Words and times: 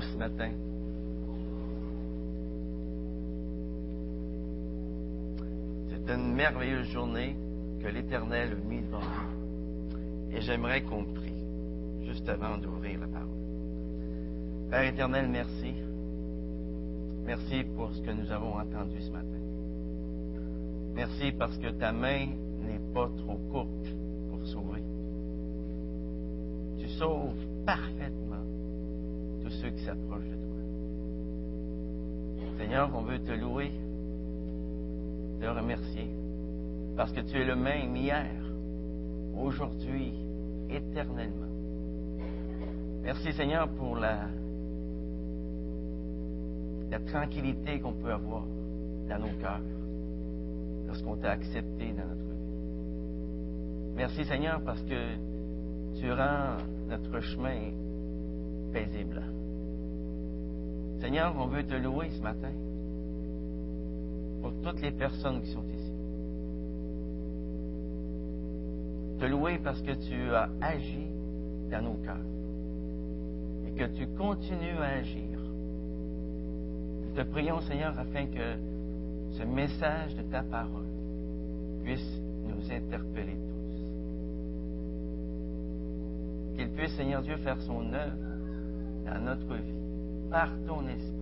ce 0.00 0.16
matin. 0.16 0.50
C'est 5.88 6.14
une 6.14 6.34
merveilleuse 6.34 6.88
journée 6.88 7.36
que 7.82 7.88
l'Éternel 7.88 8.52
a 8.52 8.68
mise 8.68 8.86
devant 8.86 9.00
nous. 9.00 10.36
Et 10.36 10.40
j'aimerais 10.40 10.82
qu'on 10.82 11.04
prie, 11.04 11.44
juste 12.04 12.28
avant 12.28 12.56
d'ouvrir 12.58 13.00
la 13.00 13.06
parole. 13.06 13.28
Père 14.70 14.84
éternel, 14.84 15.28
merci. 15.28 15.74
Merci 17.26 17.64
pour 17.76 17.92
ce 17.92 18.00
que 18.00 18.10
nous 18.10 18.30
avons 18.32 18.54
entendu 18.54 19.00
ce 19.00 19.10
matin. 19.10 19.26
Merci 20.94 21.32
parce 21.32 21.56
que 21.58 21.68
ta 21.68 21.92
main 21.92 22.26
n'est 22.60 22.80
pas 22.94 23.10
trop 23.18 23.38
courte 23.50 23.96
pour 24.30 24.46
sauver. 24.46 24.82
Tu 26.78 26.88
sauves 26.88 27.34
parfaitement 27.64 28.44
qui 29.70 29.84
s'approchent 29.84 30.28
de 30.28 30.36
toi. 30.36 30.56
Seigneur, 32.58 32.90
on 32.94 33.02
veut 33.02 33.18
te 33.18 33.32
louer, 33.32 33.72
te 35.40 35.46
remercier, 35.46 36.08
parce 36.96 37.12
que 37.12 37.20
tu 37.20 37.36
es 37.38 37.44
le 37.44 37.56
même 37.56 37.96
hier, 37.96 38.30
aujourd'hui, 39.36 40.14
éternellement. 40.70 41.48
Merci 43.02 43.32
Seigneur 43.32 43.68
pour 43.68 43.96
la 43.96 44.28
tranquillité 47.06 47.80
qu'on 47.80 47.94
peut 47.94 48.12
avoir 48.12 48.44
dans 49.08 49.18
nos 49.18 49.32
cœurs 49.40 49.60
lorsqu'on 50.86 51.16
t'a 51.16 51.32
accepté 51.32 51.92
dans 51.92 52.06
notre 52.06 52.20
vie. 52.20 52.32
Merci 53.96 54.24
Seigneur 54.24 54.60
parce 54.64 54.82
que 54.82 55.16
tu 55.98 56.12
rends 56.12 56.58
notre 56.88 57.20
chemin 57.20 57.72
paisible. 58.72 59.22
Seigneur, 61.02 61.34
on 61.36 61.46
veut 61.46 61.64
te 61.64 61.74
louer 61.74 62.10
ce 62.10 62.22
matin 62.22 62.52
pour 64.40 64.52
toutes 64.62 64.80
les 64.80 64.92
personnes 64.92 65.42
qui 65.42 65.50
sont 65.50 65.64
ici. 65.74 65.92
Te 69.18 69.24
louer 69.24 69.58
parce 69.58 69.82
que 69.82 69.90
tu 69.90 70.32
as 70.32 70.48
agi 70.60 71.08
dans 71.72 71.82
nos 71.82 71.94
cœurs 71.94 72.24
et 73.66 73.72
que 73.72 73.84
tu 73.96 74.06
continues 74.16 74.78
à 74.78 74.98
agir. 75.00 75.40
Nous 77.04 77.16
te 77.16 77.22
prions, 77.22 77.60
Seigneur, 77.62 77.98
afin 77.98 78.26
que 78.26 78.54
ce 79.32 79.42
message 79.42 80.14
de 80.14 80.22
ta 80.22 80.44
parole 80.44 80.86
puisse 81.82 82.22
nous 82.46 82.72
interpeller 82.72 83.34
tous. 83.34 83.76
Qu'il 86.56 86.70
puisse, 86.70 86.94
Seigneur 86.94 87.22
Dieu, 87.22 87.38
faire 87.38 87.60
son 87.62 87.92
œuvre 87.92 88.14
dans 89.04 89.20
notre 89.24 89.56
vie 89.56 89.81
par 90.32 90.48
ton 90.66 90.88
esprit. 90.88 91.12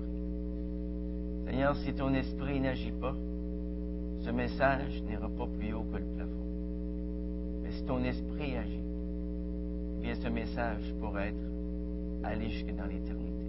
Seigneur, 1.45 1.77
si 1.79 1.93
ton 1.93 2.15
esprit 2.15 2.61
n'agit 2.61 2.93
pas, 2.93 3.17
ce 4.23 4.31
message 4.31 5.03
n'ira 5.03 5.29
pas 5.29 5.49
plus 5.59 5.75
haut 5.75 5.85
que 5.93 5.99
le 5.99 6.05
plafond. 6.05 6.47
Mais 7.63 7.73
si 7.73 7.83
ton 7.83 8.05
esprit 8.05 8.57
agit, 8.57 8.85
eh 9.99 10.03
bien 10.03 10.15
ce 10.15 10.29
message 10.29 10.95
pourra 11.01 11.27
être 11.27 11.51
allé 12.23 12.49
jusque 12.51 12.73
dans 12.77 12.85
l'éternité. 12.85 13.45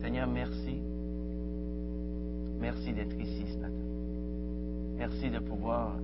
Seigneur, 0.00 0.26
merci. 0.26 0.80
Merci 2.60 2.92
d'être 2.92 3.18
ici 3.20 3.44
ce 3.46 3.58
matin. 3.58 3.74
Merci 4.98 5.30
de 5.30 5.38
pouvoir 5.38 5.96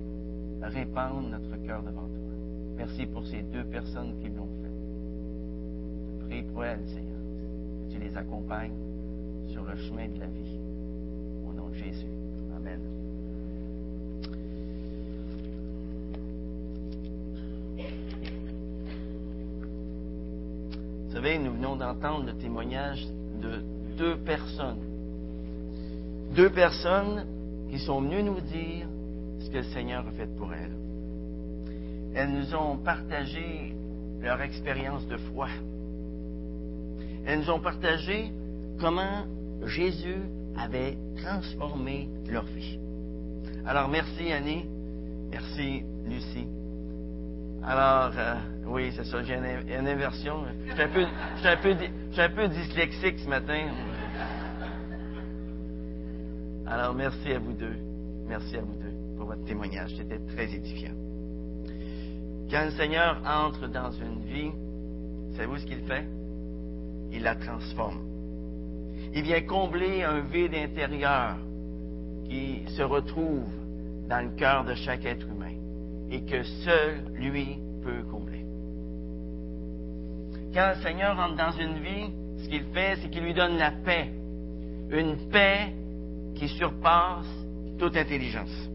répandre 0.61 1.27
notre 1.29 1.57
cœur 1.65 1.83
devant 1.83 2.07
toi. 2.07 2.31
Merci 2.77 3.05
pour 3.07 3.25
ces 3.25 3.41
deux 3.41 3.65
personnes 3.65 4.13
qui 4.21 4.29
l'ont 4.29 4.47
fait. 4.61 4.71
Je 6.19 6.25
prie 6.25 6.43
pour 6.43 6.63
elles, 6.63 6.87
Seigneur, 6.87 7.10
les 8.11 8.17
accompagnes 8.17 8.75
sur 9.51 9.63
le 9.63 9.75
chemin 9.75 10.07
de 10.07 10.19
la 10.19 10.27
vie. 10.27 10.59
Au 11.47 11.53
nom 11.53 11.69
de 11.69 11.75
Jésus. 11.75 12.05
Amen. 12.55 12.79
Vous 21.07 21.13
savez, 21.13 21.37
nous 21.39 21.53
venons 21.53 21.75
d'entendre 21.75 22.25
le 22.25 22.33
témoignage 22.33 23.05
de 23.41 23.61
deux 23.97 24.17
personnes. 24.17 24.79
Deux 26.35 26.49
personnes 26.49 27.25
qui 27.69 27.79
sont 27.79 28.01
venues 28.01 28.23
nous 28.23 28.39
dire 28.39 28.87
ce 29.39 29.49
que 29.49 29.57
le 29.57 29.63
Seigneur 29.63 30.07
a 30.07 30.11
fait 30.11 30.33
pour 30.37 30.53
elles. 30.53 30.71
Elles 32.13 32.31
nous 32.31 32.55
ont 32.55 32.77
partagé 32.77 33.73
leur 34.21 34.41
expérience 34.41 35.05
de 35.07 35.17
foi. 35.17 35.47
Elles 37.25 37.39
nous 37.39 37.49
ont 37.49 37.59
partagé 37.59 38.31
comment 38.79 39.25
Jésus 39.65 40.17
avait 40.57 40.97
transformé 41.17 42.09
leur 42.29 42.45
vie. 42.45 42.79
Alors, 43.65 43.87
merci 43.89 44.31
Annie, 44.31 44.65
merci 45.29 45.83
Lucie. 46.05 46.47
Alors, 47.63 48.11
euh, 48.17 48.35
oui, 48.65 48.91
c'est 48.95 49.05
ça, 49.05 49.21
j'ai 49.23 49.35
une, 49.35 49.87
inversion. 49.87 50.43
Je 50.67 50.73
suis 50.73 50.81
un, 50.81 50.87
un, 50.87 52.25
un 52.25 52.29
peu 52.29 52.47
dyslexique 52.47 53.19
ce 53.19 53.29
matin. 53.29 53.67
Alors, 56.65 56.95
merci 56.95 57.31
à 57.33 57.39
vous 57.39 57.53
deux. 57.53 57.75
Merci 58.27 58.57
à 58.57 58.61
vous 58.61 58.73
deux 58.75 58.93
pour 59.17 59.27
votre 59.27 59.43
témoignage. 59.45 59.93
C'était 59.95 60.19
très 60.33 60.45
édifiant. 60.53 60.93
Quand 62.49 62.65
le 62.65 62.71
Seigneur 62.71 63.21
entre 63.25 63.67
dans 63.67 63.91
une 63.91 64.21
vie, 64.23 64.51
savez-vous 65.35 65.57
ce 65.57 65.65
qu'il 65.65 65.81
fait? 65.85 66.05
Il 67.11 67.23
la 67.23 67.35
transforme. 67.35 68.01
Il 69.13 69.23
vient 69.23 69.41
combler 69.41 70.03
un 70.03 70.21
vide 70.21 70.55
intérieur 70.55 71.35
qui 72.29 72.63
se 72.67 72.81
retrouve 72.81 73.49
dans 74.07 74.21
le 74.21 74.35
cœur 74.37 74.63
de 74.63 74.73
chaque 74.75 75.05
être 75.05 75.27
humain 75.27 75.55
et 76.09 76.21
que 76.23 76.43
seul 76.43 77.03
lui 77.13 77.57
peut 77.83 78.03
combler. 78.09 78.45
Quand 80.53 80.73
le 80.75 80.81
Seigneur 80.81 81.17
entre 81.17 81.35
dans 81.35 81.51
une 81.51 81.79
vie, 81.79 82.11
ce 82.43 82.49
qu'il 82.49 82.63
fait, 82.73 82.97
c'est 83.01 83.09
qu'il 83.09 83.23
lui 83.23 83.33
donne 83.33 83.57
la 83.57 83.71
paix. 83.71 84.09
Une 84.91 85.29
paix 85.29 85.73
qui 86.35 86.47
surpasse 86.49 87.27
toute 87.77 87.95
intelligence. 87.95 88.69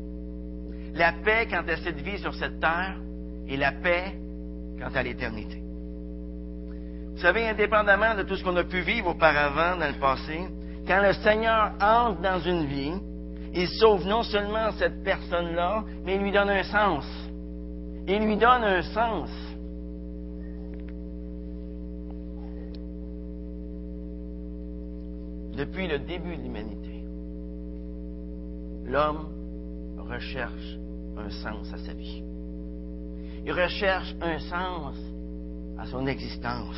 La 0.94 1.12
paix 1.12 1.46
quant 1.50 1.64
à 1.66 1.76
cette 1.76 2.00
vie 2.00 2.18
sur 2.18 2.34
cette 2.34 2.60
terre 2.60 2.96
et 3.48 3.56
la 3.56 3.72
paix 3.72 4.14
quant 4.78 4.94
à 4.94 5.02
l'éternité. 5.02 5.65
Vous 7.16 7.22
savez, 7.22 7.48
indépendamment 7.48 8.14
de 8.14 8.24
tout 8.24 8.36
ce 8.36 8.44
qu'on 8.44 8.56
a 8.56 8.64
pu 8.64 8.80
vivre 8.80 9.08
auparavant 9.08 9.78
dans 9.78 9.88
le 9.88 9.98
passé, 9.98 10.38
quand 10.86 11.00
le 11.00 11.14
Seigneur 11.14 11.72
entre 11.80 12.20
dans 12.20 12.38
une 12.40 12.66
vie, 12.66 12.92
il 13.54 13.66
sauve 13.68 14.06
non 14.06 14.22
seulement 14.22 14.70
cette 14.72 15.02
personne-là, 15.02 15.82
mais 16.04 16.16
il 16.16 16.20
lui 16.20 16.30
donne 16.30 16.50
un 16.50 16.62
sens. 16.62 17.06
Il 18.06 18.22
lui 18.22 18.36
donne 18.36 18.62
un 18.64 18.82
sens. 18.82 19.30
Depuis 25.56 25.88
le 25.88 26.00
début 26.00 26.36
de 26.36 26.42
l'humanité, 26.42 27.02
l'homme 28.84 29.30
recherche 30.06 30.76
un 31.16 31.30
sens 31.30 31.72
à 31.72 31.78
sa 31.78 31.94
vie. 31.94 32.22
Il 33.46 33.52
recherche 33.52 34.14
un 34.20 34.38
sens 34.38 34.96
à 35.78 35.86
son 35.86 36.06
existence. 36.06 36.76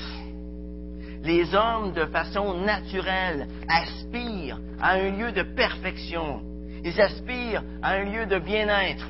Les 1.22 1.54
hommes, 1.54 1.92
de 1.92 2.06
façon 2.06 2.60
naturelle, 2.60 3.48
aspirent 3.68 4.60
à 4.80 4.92
un 4.94 5.10
lieu 5.10 5.32
de 5.32 5.42
perfection. 5.42 6.40
Ils 6.84 7.00
aspirent 7.00 7.64
à 7.82 7.94
un 7.94 8.04
lieu 8.04 8.26
de 8.26 8.38
bien-être. 8.38 9.08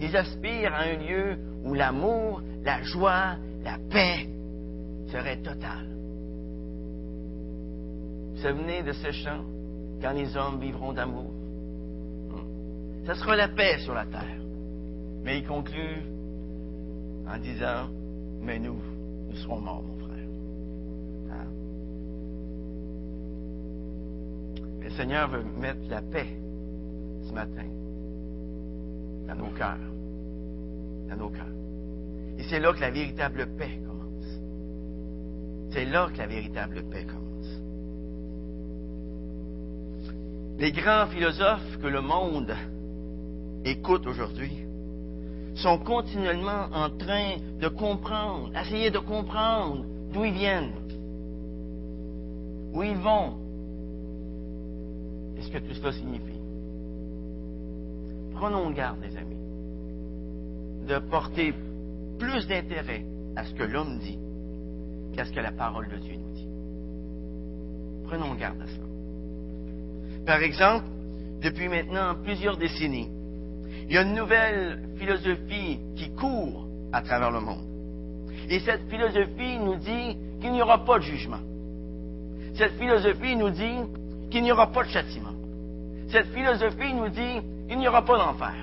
Ils 0.00 0.16
aspirent 0.16 0.74
à 0.74 0.82
un 0.82 0.96
lieu 0.96 1.38
où 1.64 1.74
l'amour, 1.74 2.42
la 2.62 2.82
joie, 2.82 3.36
la 3.64 3.78
paix 3.90 4.28
seraient 5.10 5.42
totales. 5.42 5.88
Vous 8.28 8.36
vous 8.36 8.42
souvenez 8.42 8.82
de 8.82 8.92
ce 8.92 9.10
chant, 9.10 9.44
quand 10.00 10.12
les 10.12 10.36
hommes 10.36 10.60
vivront 10.60 10.92
d'amour? 10.92 11.32
Ce 13.06 13.14
sera 13.14 13.36
la 13.36 13.48
paix 13.48 13.78
sur 13.78 13.94
la 13.94 14.04
terre. 14.04 14.40
Mais 15.22 15.38
il 15.38 15.46
conclut 15.46 16.02
en 17.28 17.38
disant, 17.38 17.88
mais 18.46 18.60
nous, 18.60 18.80
nous 19.28 19.36
serons 19.36 19.60
morts, 19.60 19.82
mon 19.82 19.96
frère. 19.98 20.28
Hein? 21.32 21.46
Le 24.82 24.90
Seigneur 24.90 25.28
veut 25.28 25.42
mettre 25.58 25.80
la 25.90 26.00
paix 26.00 26.28
ce 27.28 27.32
matin 27.32 27.66
dans 29.26 29.34
nos 29.34 29.50
cœurs. 29.50 29.78
Dans 31.08 31.16
nos 31.16 31.28
cœurs. 31.28 31.44
Et 32.38 32.44
c'est 32.44 32.60
là 32.60 32.72
que 32.72 32.80
la 32.80 32.90
véritable 32.90 33.48
paix 33.58 33.80
commence. 33.84 34.40
C'est 35.72 35.86
là 35.86 36.08
que 36.12 36.18
la 36.18 36.26
véritable 36.26 36.84
paix 36.84 37.04
commence. 37.04 37.60
Les 40.58 40.70
grands 40.70 41.08
philosophes 41.08 41.78
que 41.82 41.88
le 41.88 42.00
monde 42.00 42.54
écoute 43.64 44.06
aujourd'hui 44.06 44.65
sont 45.56 45.78
continuellement 45.78 46.66
en 46.72 46.90
train 46.90 47.36
de 47.60 47.68
comprendre, 47.68 48.50
essayer 48.56 48.90
de 48.90 48.98
comprendre 48.98 49.84
d'où 50.12 50.24
ils 50.24 50.32
viennent. 50.32 50.72
où 52.76 52.82
ils 52.82 52.96
vont 52.98 53.38
et 55.38 55.42
ce 55.42 55.50
que 55.50 55.58
tout 55.58 55.74
cela 55.74 55.92
signifie? 55.92 56.40
Prenons 58.34 58.70
garde, 58.70 58.98
les 59.02 59.16
amis, 59.16 59.36
de 60.86 60.98
porter 61.08 61.54
plus 62.18 62.46
d'intérêt 62.46 63.04
à 63.34 63.44
ce 63.44 63.54
que 63.54 63.62
l'homme 63.62 63.98
dit 63.98 64.18
qu'à 65.14 65.24
ce 65.24 65.32
que 65.32 65.40
la 65.40 65.52
parole 65.52 65.88
de 65.88 65.96
Dieu 65.96 66.16
nous 66.16 66.34
dit. 66.34 66.48
Prenons 68.04 68.34
garde 68.34 68.60
à 68.60 68.66
cela. 68.66 68.86
Par 70.26 70.42
exemple, 70.42 70.84
depuis 71.40 71.68
maintenant 71.68 72.14
plusieurs 72.22 72.58
décennies, 72.58 73.08
il 73.88 73.94
y 73.94 73.98
a 73.98 74.02
une 74.02 74.14
nouvelle 74.14 74.80
philosophie 74.98 75.78
qui 75.94 76.10
court 76.10 76.66
à 76.92 77.02
travers 77.02 77.30
le 77.30 77.40
monde. 77.40 77.64
Et 78.48 78.60
cette 78.60 78.88
philosophie 78.88 79.58
nous 79.58 79.76
dit 79.76 80.16
qu'il 80.40 80.52
n'y 80.52 80.62
aura 80.62 80.84
pas 80.84 80.98
de 80.98 81.04
jugement. 81.04 81.40
Cette 82.54 82.72
philosophie 82.78 83.36
nous 83.36 83.50
dit 83.50 83.76
qu'il 84.30 84.42
n'y 84.42 84.52
aura 84.52 84.72
pas 84.72 84.82
de 84.82 84.88
châtiment. 84.88 85.32
Cette 86.08 86.26
philosophie 86.28 86.94
nous 86.94 87.08
dit 87.08 87.42
qu'il 87.68 87.78
n'y 87.78 87.88
aura 87.88 88.04
pas 88.04 88.18
d'enfer. 88.18 88.54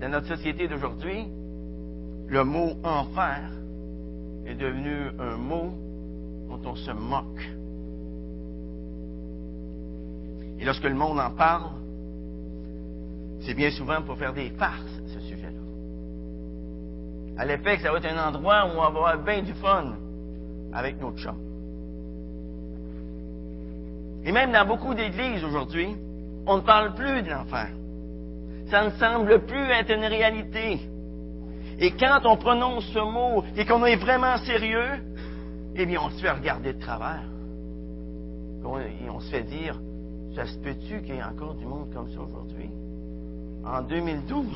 Dans 0.00 0.08
notre 0.08 0.28
société 0.28 0.68
d'aujourd'hui, 0.68 1.26
le 2.28 2.44
mot 2.44 2.72
enfer 2.84 3.50
est 4.46 4.54
devenu 4.54 5.10
un 5.18 5.36
mot 5.36 5.72
dont 6.48 6.70
on 6.70 6.74
se 6.74 6.90
moque. 6.90 7.50
Et 10.58 10.64
lorsque 10.64 10.84
le 10.84 10.94
monde 10.94 11.18
en 11.18 11.30
parle, 11.30 11.70
c'est 13.44 13.54
bien 13.54 13.70
souvent 13.70 14.02
pour 14.02 14.16
faire 14.16 14.32
des 14.32 14.50
farces, 14.50 15.00
ce 15.06 15.20
sujet-là. 15.20 15.60
À 17.36 17.44
l'effet 17.44 17.76
que 17.76 17.82
ça 17.82 17.92
va 17.92 17.98
être 17.98 18.06
un 18.06 18.28
endroit 18.28 18.66
où 18.66 18.78
on 18.78 18.80
va 18.80 18.86
avoir 18.86 19.18
bien 19.18 19.42
du 19.42 19.52
fun 19.54 19.94
avec 20.72 21.00
notre 21.00 21.18
chum. 21.18 21.36
Et 24.24 24.32
même 24.32 24.52
dans 24.52 24.66
beaucoup 24.66 24.94
d'églises 24.94 25.44
aujourd'hui, 25.44 25.94
on 26.46 26.56
ne 26.56 26.62
parle 26.62 26.94
plus 26.94 27.22
de 27.22 27.30
l'enfer. 27.30 27.68
Ça 28.70 28.84
ne 28.84 28.90
semble 28.92 29.44
plus 29.44 29.70
être 29.70 29.90
une 29.90 30.04
réalité. 30.04 30.80
Et 31.78 31.90
quand 31.90 32.20
on 32.24 32.36
prononce 32.36 32.86
ce 32.86 32.98
mot 32.98 33.44
et 33.56 33.66
qu'on 33.66 33.84
est 33.84 33.96
vraiment 33.96 34.38
sérieux, 34.38 35.02
eh 35.76 35.86
bien, 35.86 36.00
on 36.02 36.10
se 36.10 36.20
fait 36.22 36.30
regarder 36.30 36.72
de 36.72 36.80
travers. 36.80 37.24
Et 39.02 39.10
on 39.10 39.20
se 39.20 39.30
fait 39.30 39.42
dire, 39.42 39.78
ça 40.34 40.46
se 40.46 40.56
peut-tu 40.58 41.02
qu'il 41.02 41.16
y 41.16 41.18
ait 41.18 41.22
encore 41.22 41.54
du 41.54 41.66
monde 41.66 41.92
comme 41.92 42.10
ça 42.10 42.20
aujourd'hui? 42.20 42.70
En 43.66 43.82
2012? 43.82 44.46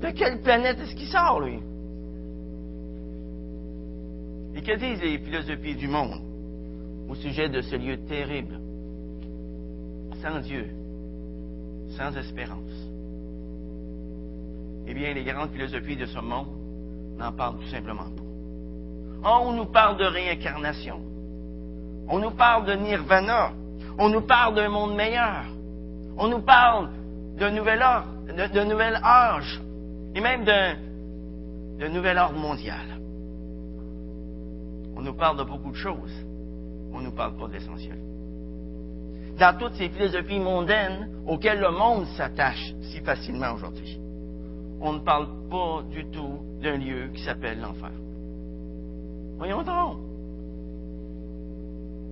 De 0.00 0.10
quelle 0.10 0.40
planète 0.42 0.78
est-ce 0.80 0.94
qu'il 0.94 1.08
sort, 1.08 1.40
lui? 1.40 1.58
Et 4.54 4.62
que 4.62 4.76
disent 4.76 5.02
les 5.02 5.18
philosophies 5.18 5.76
du 5.76 5.88
monde 5.88 6.20
au 7.08 7.14
sujet 7.14 7.48
de 7.48 7.60
ce 7.62 7.76
lieu 7.76 7.96
terrible, 8.06 8.58
sans 10.22 10.40
Dieu, 10.40 10.66
sans 11.96 12.14
espérance? 12.16 12.60
Eh 14.86 14.94
bien, 14.94 15.12
les 15.14 15.24
grandes 15.24 15.50
philosophies 15.50 15.96
de 15.96 16.06
ce 16.06 16.18
monde 16.18 16.48
n'en 17.18 17.32
parlent 17.32 17.58
tout 17.58 17.68
simplement 17.68 18.04
pas. 18.04 18.22
Oh, 19.24 19.46
on 19.46 19.52
nous 19.52 19.66
parle 19.66 19.96
de 19.98 20.04
réincarnation. 20.04 21.00
On 22.08 22.18
nous 22.18 22.30
parle 22.30 22.66
de 22.66 22.74
nirvana. 22.74 23.52
On 23.98 24.08
nous 24.10 24.20
parle 24.20 24.54
d'un 24.54 24.68
monde 24.68 24.94
meilleur. 24.94 25.44
On 26.18 26.28
nous 26.28 26.42
parle 26.42 26.90
d'un 27.36 27.50
nouvel 27.50 27.82
ordre, 27.82 28.08
d'un 28.52 28.64
nouvel 28.64 28.94
âge, 29.02 29.60
et 30.14 30.20
même 30.20 30.44
d'un 30.44 31.88
nouvel 31.88 32.18
ordre 32.18 32.38
mondial. 32.38 32.98
On 34.96 35.02
nous 35.02 35.14
parle 35.14 35.38
de 35.38 35.44
beaucoup 35.44 35.70
de 35.70 35.76
choses. 35.76 36.24
On 36.92 37.00
ne 37.00 37.04
nous 37.04 37.12
parle 37.12 37.36
pas 37.36 37.46
de 37.48 37.52
l'essentiel. 37.52 37.98
Dans 39.38 39.58
toutes 39.58 39.74
ces 39.74 39.90
philosophies 39.90 40.40
mondaines 40.40 41.10
auxquelles 41.26 41.60
le 41.60 41.70
monde 41.70 42.06
s'attache 42.16 42.72
si 42.80 43.00
facilement 43.00 43.52
aujourd'hui, 43.52 44.00
on 44.80 44.94
ne 44.94 45.00
parle 45.00 45.28
pas 45.50 45.82
du 45.90 46.06
tout 46.06 46.40
d'un 46.62 46.78
lieu 46.78 47.08
qui 47.14 47.22
s'appelle 47.22 47.60
l'enfer. 47.60 47.92
Voyons 49.36 49.62
donc. 49.62 49.98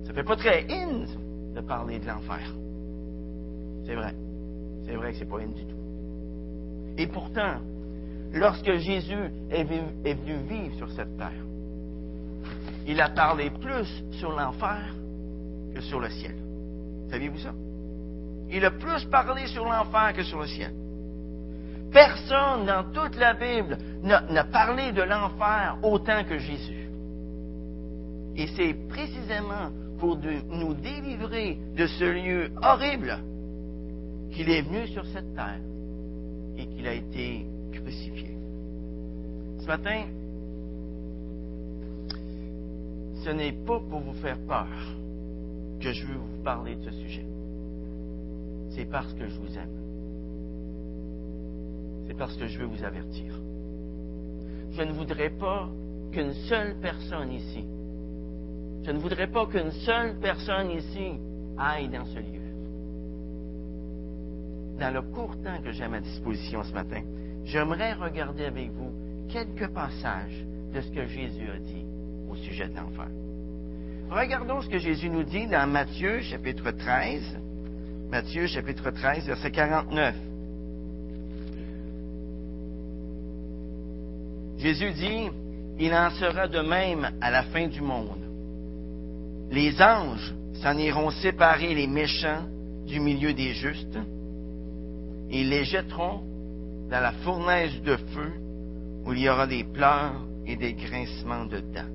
Ça 0.05 0.13
fait 0.13 0.23
pas 0.23 0.35
très 0.35 0.67
in 0.69 1.05
de 1.55 1.61
parler 1.61 1.97
de 1.97 2.05
l'enfer. 2.05 2.53
C'est 3.85 3.95
vrai. 3.95 4.13
C'est 4.85 4.95
vrai 4.95 5.11
que 5.11 5.17
c'est 5.17 5.29
pas 5.29 5.39
in 5.39 5.47
du 5.47 5.65
tout. 5.65 5.75
Et 6.97 7.07
pourtant, 7.07 7.55
lorsque 8.33 8.71
Jésus 8.77 9.31
est 9.49 9.63
venu, 9.63 10.37
vivre 10.47 10.75
sur 10.77 10.89
cette 10.91 11.17
terre, 11.17 11.31
il 12.87 13.01
a 13.01 13.09
parlé 13.09 13.49
plus 13.49 14.03
sur 14.11 14.31
l'enfer 14.31 14.93
que 15.73 15.81
sur 15.81 15.99
le 15.99 16.09
ciel. 16.09 16.35
Saviez-vous 17.09 17.39
ça? 17.39 17.51
Il 18.51 18.63
a 18.63 18.71
plus 18.71 19.05
parlé 19.05 19.47
sur 19.47 19.65
l'enfer 19.65 20.13
que 20.15 20.23
sur 20.23 20.39
le 20.39 20.47
ciel. 20.47 20.71
Personne 21.91 22.65
dans 22.65 22.83
toute 22.93 23.15
la 23.17 23.33
Bible 23.33 23.77
n'a 24.03 24.43
parlé 24.43 24.91
de 24.91 25.01
l'enfer 25.01 25.77
autant 25.81 26.23
que 26.23 26.37
Jésus. 26.37 26.89
Et 28.35 28.47
c'est 28.55 28.73
précisément 28.89 29.71
pour 29.97 30.17
nous 30.17 30.73
délivrer 30.73 31.57
de 31.75 31.87
ce 31.87 32.03
lieu 32.03 32.51
horrible 32.61 33.17
qu'il 34.35 34.49
est 34.49 34.61
venu 34.61 34.87
sur 34.87 35.05
cette 35.07 35.33
terre 35.33 35.61
et 36.57 36.67
qu'il 36.67 36.87
a 36.87 36.93
été 36.93 37.45
crucifié. 37.71 38.37
Ce 39.59 39.65
matin, 39.65 40.05
ce 43.23 43.29
n'est 43.31 43.53
pas 43.53 43.79
pour 43.79 43.99
vous 44.01 44.13
faire 44.13 44.37
peur 44.47 44.67
que 45.79 45.91
je 45.91 46.05
veux 46.05 46.17
vous 46.17 46.43
parler 46.43 46.75
de 46.75 46.83
ce 46.83 46.91
sujet. 46.91 47.25
C'est 48.69 48.85
parce 48.85 49.13
que 49.13 49.27
je 49.27 49.39
vous 49.39 49.57
aime. 49.57 49.69
C'est 52.07 52.17
parce 52.17 52.35
que 52.37 52.47
je 52.47 52.59
veux 52.59 52.65
vous 52.65 52.83
avertir. 52.83 53.33
Je 54.71 54.81
ne 54.83 54.91
voudrais 54.91 55.31
pas 55.31 55.69
qu'une 56.11 56.33
seule 56.33 56.75
personne 56.81 57.31
ici 57.31 57.65
je 58.85 58.91
ne 58.91 58.99
voudrais 58.99 59.25
pas 59.25 59.47
qu'une 59.47 59.71
seule 59.71 60.15
personne 60.19 60.69
ici 60.69 61.13
aille 61.57 61.89
dans 61.89 62.05
ce 62.05 62.19
lieu. 62.19 62.34
Dans 64.79 64.93
le 64.93 65.01
court 65.01 65.35
temps 65.41 65.61
que 65.63 65.71
j'ai 65.71 65.83
à 65.83 65.89
ma 65.89 66.01
disposition 66.01 66.63
ce 66.63 66.73
matin, 66.73 67.01
j'aimerais 67.45 67.93
regarder 67.93 68.45
avec 68.45 68.71
vous 68.71 68.91
quelques 69.29 69.67
passages 69.67 70.45
de 70.73 70.81
ce 70.81 70.91
que 70.91 71.05
Jésus 71.05 71.49
a 71.49 71.59
dit 71.59 71.85
au 72.29 72.35
sujet 72.35 72.67
de 72.67 72.75
l'enfer. 72.75 73.07
Regardons 74.09 74.61
ce 74.61 74.69
que 74.69 74.77
Jésus 74.77 75.09
nous 75.09 75.23
dit 75.23 75.47
dans 75.47 75.65
Matthieu 75.67 76.21
chapitre 76.21 76.71
13. 76.71 77.39
Matthieu 78.11 78.47
chapitre 78.47 78.91
13, 78.91 79.25
verset 79.25 79.51
49. 79.51 80.15
Jésus 84.57 84.91
dit, 84.93 85.29
il 85.79 85.93
en 85.93 86.09
sera 86.11 86.47
de 86.47 86.59
même 86.59 87.09
à 87.21 87.31
la 87.31 87.43
fin 87.43 87.67
du 87.67 87.81
monde. 87.81 88.23
Les 89.51 89.81
anges 89.81 90.33
s'en 90.61 90.77
iront 90.77 91.11
séparer 91.11 91.73
les 91.73 91.87
méchants 91.87 92.43
du 92.85 92.99
milieu 92.99 93.33
des 93.33 93.53
justes 93.53 93.97
et 95.29 95.43
les 95.43 95.63
jetteront 95.63 96.21
dans 96.89 96.99
la 96.99 97.11
fournaise 97.23 97.81
de 97.81 97.95
feu 97.97 98.31
où 99.05 99.13
il 99.13 99.19
y 99.19 99.29
aura 99.29 99.47
des 99.47 99.63
pleurs 99.63 100.25
et 100.45 100.55
des 100.55 100.73
grincements 100.73 101.45
de 101.45 101.59
dents. 101.59 101.91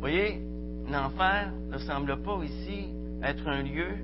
Voyez, 0.00 0.40
l'enfer 0.90 1.52
ne 1.70 1.78
semble 1.78 2.22
pas 2.22 2.38
ici 2.44 2.88
être 3.22 3.46
un 3.48 3.62
lieu 3.62 3.96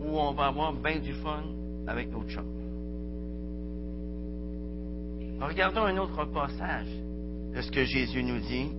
où 0.00 0.18
on 0.18 0.32
va 0.32 0.46
avoir 0.46 0.72
bien 0.72 0.98
du 0.98 1.12
fun 1.14 1.42
avec 1.86 2.10
notre 2.10 2.28
chums. 2.28 2.44
Regardons 5.40 5.84
un 5.84 5.96
autre 5.96 6.26
passage 6.26 6.88
de 7.54 7.62
ce 7.62 7.70
que 7.70 7.84
Jésus 7.84 8.22
nous 8.22 8.40
dit 8.40 8.70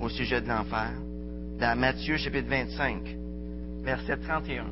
au 0.00 0.08
sujet 0.08 0.40
de 0.40 0.48
l'enfer 0.48 0.92
dans 1.58 1.78
Matthieu 1.78 2.16
chapitre 2.16 2.48
25, 2.48 3.02
verset 3.82 4.18
31. 4.18 4.66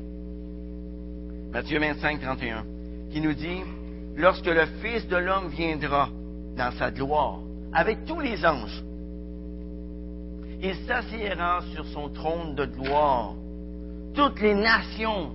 Matthieu 1.51 1.79
25, 1.79 2.21
31, 2.21 2.65
qui 3.11 3.21
nous 3.21 3.33
dit, 3.33 3.61
lorsque 4.15 4.45
le 4.45 4.65
Fils 4.81 5.07
de 5.07 5.17
l'homme 5.17 5.49
viendra 5.49 6.09
dans 6.55 6.71
sa 6.77 6.91
gloire, 6.91 7.39
avec 7.73 8.05
tous 8.05 8.19
les 8.19 8.45
anges, 8.45 8.83
il 10.61 10.75
s'assiera 10.87 11.61
sur 11.73 11.85
son 11.87 12.09
trône 12.09 12.55
de 12.55 12.65
gloire. 12.65 13.33
Toutes 14.13 14.41
les 14.41 14.55
nations 14.55 15.31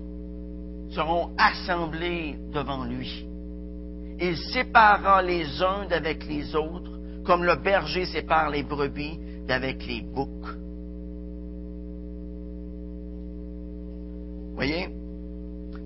seront 0.90 1.30
assemblées 1.38 2.36
devant 2.52 2.84
lui. 2.84 3.26
Il 4.20 4.36
séparera 4.36 5.22
les 5.22 5.62
uns 5.62 5.86
d'avec 5.88 6.26
les 6.26 6.54
autres, 6.54 6.92
comme 7.24 7.44
le 7.44 7.56
berger 7.56 8.04
sépare 8.04 8.50
les 8.50 8.62
brebis 8.62 9.18
d'avec 9.46 9.86
les 9.86 10.02
boucs. 10.02 10.28
Voyez, 14.54 14.88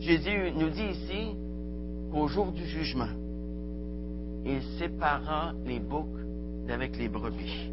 Jésus 0.01 0.53
nous 0.55 0.69
dit 0.69 0.85
ici 0.85 1.37
qu'au 2.11 2.29
jour 2.29 2.53
du 2.53 2.67
jugement, 2.67 3.09
il 4.45 4.63
séparera 4.79 5.53
les 5.65 5.81
boucs 5.81 6.07
d'avec 6.67 6.97
les 6.97 7.09
brebis. 7.09 7.71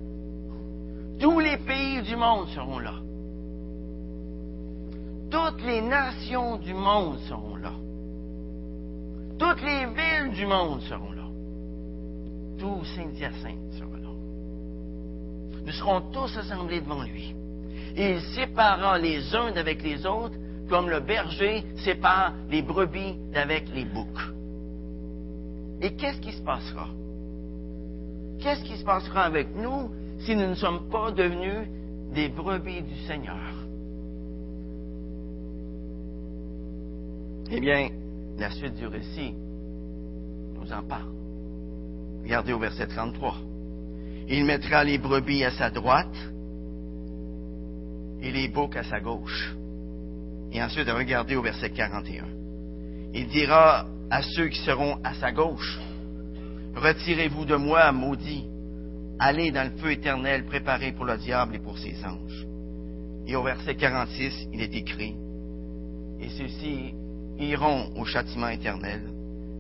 Tous 1.20 1.40
les 1.40 1.58
pays 1.58 2.02
du 2.02 2.16
monde 2.16 2.48
seront 2.50 2.80
là. 2.80 2.96
Toutes 5.30 5.62
les 5.66 5.82
nations 5.82 6.58
du 6.58 6.74
monde 6.74 7.20
seront 7.28 7.56
là. 7.56 7.72
Toutes 9.38 9.62
les 9.62 9.86
villes 9.86 10.34
du 10.34 10.46
monde 10.46 10.82
seront 10.82 11.12
là. 11.12 11.26
Tout 12.58 12.84
Saint-Hyacinthe 12.96 13.74
sera 13.74 13.98
là. 14.02 14.10
Nous 15.66 15.72
serons 15.72 16.02
tous 16.12 16.38
assemblés 16.38 16.82
devant 16.82 17.04
lui. 17.04 17.36
Et 17.98 18.12
il 18.12 18.22
séparera 18.36 18.98
les 18.98 19.34
uns 19.36 19.52
d'avec 19.52 19.82
les 19.84 20.06
autres, 20.06 20.36
comme 20.70 20.90
le 20.90 21.00
berger 21.00 21.64
sépare 21.78 22.34
les 22.50 22.62
brebis 22.62 23.16
d'avec 23.34 23.66
les 23.74 23.86
boucs. 23.86 24.34
Et 25.82 25.94
qu'est-ce 25.96 26.20
qui 26.20 26.32
se 26.32 26.42
passera? 26.42 26.88
Qu'est-ce 28.40 28.64
qui 28.64 28.78
se 28.78 28.84
passera 28.84 29.24
avec 29.24 29.48
nous 29.56 29.92
si 30.20 30.36
nous 30.36 30.48
ne 30.48 30.56
sommes 30.56 30.90
pas 30.90 31.12
devenus 31.12 31.68
des 32.14 32.30
brebis 32.30 32.82
du 32.82 32.96
Seigneur? 33.06 33.54
Eh 37.52 37.60
bien, 37.60 37.90
la 38.38 38.50
suite 38.52 38.76
du 38.76 38.88
récit 38.88 39.34
nous 40.56 40.72
en 40.72 40.84
parle. 40.84 41.14
Regardez 42.24 42.54
au 42.54 42.60
verset 42.60 42.88
33. 42.88 43.36
Il 44.30 44.46
mettra 44.46 44.84
les 44.84 44.98
brebis 44.98 45.44
à 45.44 45.52
sa 45.52 45.70
droite 45.70 46.16
et 48.22 48.32
les 48.32 48.48
boucs 48.48 48.76
à 48.76 48.84
sa 48.84 49.00
gauche. 49.00 49.56
Et 50.56 50.64
ensuite, 50.64 50.90
regardez 50.90 51.36
au 51.36 51.42
verset 51.42 51.70
41. 51.70 52.24
Il 53.14 53.28
dira 53.28 53.86
à 54.10 54.22
ceux 54.22 54.48
qui 54.48 54.60
seront 54.60 54.98
à 55.04 55.14
sa 55.16 55.34
gauche, 55.34 55.78
Retirez-vous 56.74 57.44
de 57.44 57.58
moi, 57.58 57.92
maudits, 57.92 58.46
allez 59.20 59.52
dans 59.52 59.70
le 59.70 59.78
feu 59.78 59.92
éternel 59.92 60.46
préparé 60.46 60.94
pour 60.94 61.04
le 61.04 61.18
diable 61.18 61.56
et 61.56 61.60
pour 61.60 61.78
ses 61.78 61.96
anges. 62.06 62.48
Et 63.28 63.36
au 63.36 63.44
verset 63.44 63.76
46, 63.76 64.48
il 64.54 64.62
est 64.62 64.74
écrit, 64.74 65.16
Et 66.22 66.30
ceux-ci 66.30 66.94
iront 67.38 67.92
au 67.98 68.06
châtiment 68.06 68.48
éternel, 68.48 69.02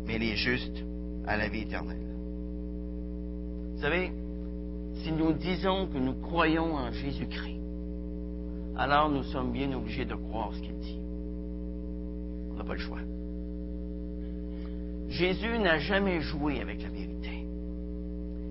mais 0.08 0.18
les 0.18 0.38
justes 0.38 0.82
à 1.28 1.36
la 1.36 1.50
vie 1.50 1.64
éternelle. 1.64 2.08
Vous 3.74 3.82
savez, 3.82 4.12
si 5.04 5.12
nous 5.12 5.34
disons 5.34 5.88
que 5.88 5.98
nous 5.98 6.22
croyons 6.22 6.74
en 6.76 6.90
Jésus-Christ, 6.94 7.65
alors 8.78 9.10
nous 9.10 9.24
sommes 9.24 9.52
bien 9.52 9.72
obligés 9.74 10.06
de 10.06 10.16
croire 10.16 10.52
ce 10.54 10.60
qu'il 10.60 10.78
dit. 10.80 11.00
On 12.52 12.56
n'a 12.56 12.64
pas 12.64 12.74
le 12.74 12.80
choix. 12.80 13.00
Jésus 15.10 15.60
n'a 15.60 15.80
jamais 15.80 16.22
joué 16.22 16.62
avec 16.62 16.82
la 16.82 16.90
vérité. 16.90 17.46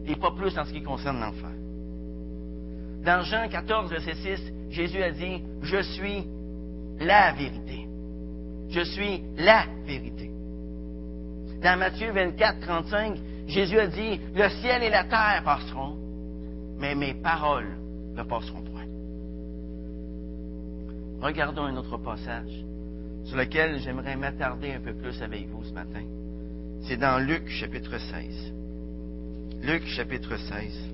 Et 0.06 0.16
pas 0.16 0.30
plus 0.32 0.56
en 0.58 0.64
ce 0.64 0.72
qui 0.72 0.82
concerne 0.82 1.20
l'enfer. 1.20 1.50
Dans 3.04 3.22
Jean 3.22 3.48
14, 3.48 3.90
verset 3.90 4.14
6, 4.14 4.52
Jésus 4.70 5.02
a 5.02 5.10
dit, 5.10 5.42
je 5.62 5.82
suis 5.82 6.24
la 7.00 7.32
vérité. 7.32 7.86
Je 8.70 8.80
suis 8.80 9.22
la 9.36 9.66
vérité. 9.86 10.30
Dans 11.62 11.78
Matthieu 11.78 12.12
24, 12.12 12.60
35, 12.60 13.18
Jésus 13.46 13.78
a 13.78 13.86
dit, 13.86 14.20
le 14.34 14.48
ciel 14.60 14.82
et 14.82 14.90
la 14.90 15.04
terre 15.04 15.42
passeront, 15.44 15.96
mais 16.78 16.94
mes 16.94 17.14
paroles 17.14 17.76
ne 18.14 18.22
passeront 18.22 18.62
point. 18.62 18.86
Regardons 21.20 21.64
un 21.64 21.76
autre 21.76 21.96
passage 21.98 22.64
sur 23.24 23.36
lequel 23.36 23.80
j'aimerais 23.80 24.16
m'attarder 24.16 24.72
un 24.72 24.80
peu 24.80 24.94
plus 24.94 25.20
avec 25.22 25.48
vous 25.48 25.64
ce 25.64 25.72
matin. 25.72 26.02
C'est 26.82 26.96
dans 26.96 27.18
Luc 27.18 27.48
chapitre 27.48 27.98
16. 27.98 28.52
Luc 29.62 29.86
chapitre 29.86 30.36
16. 30.36 30.90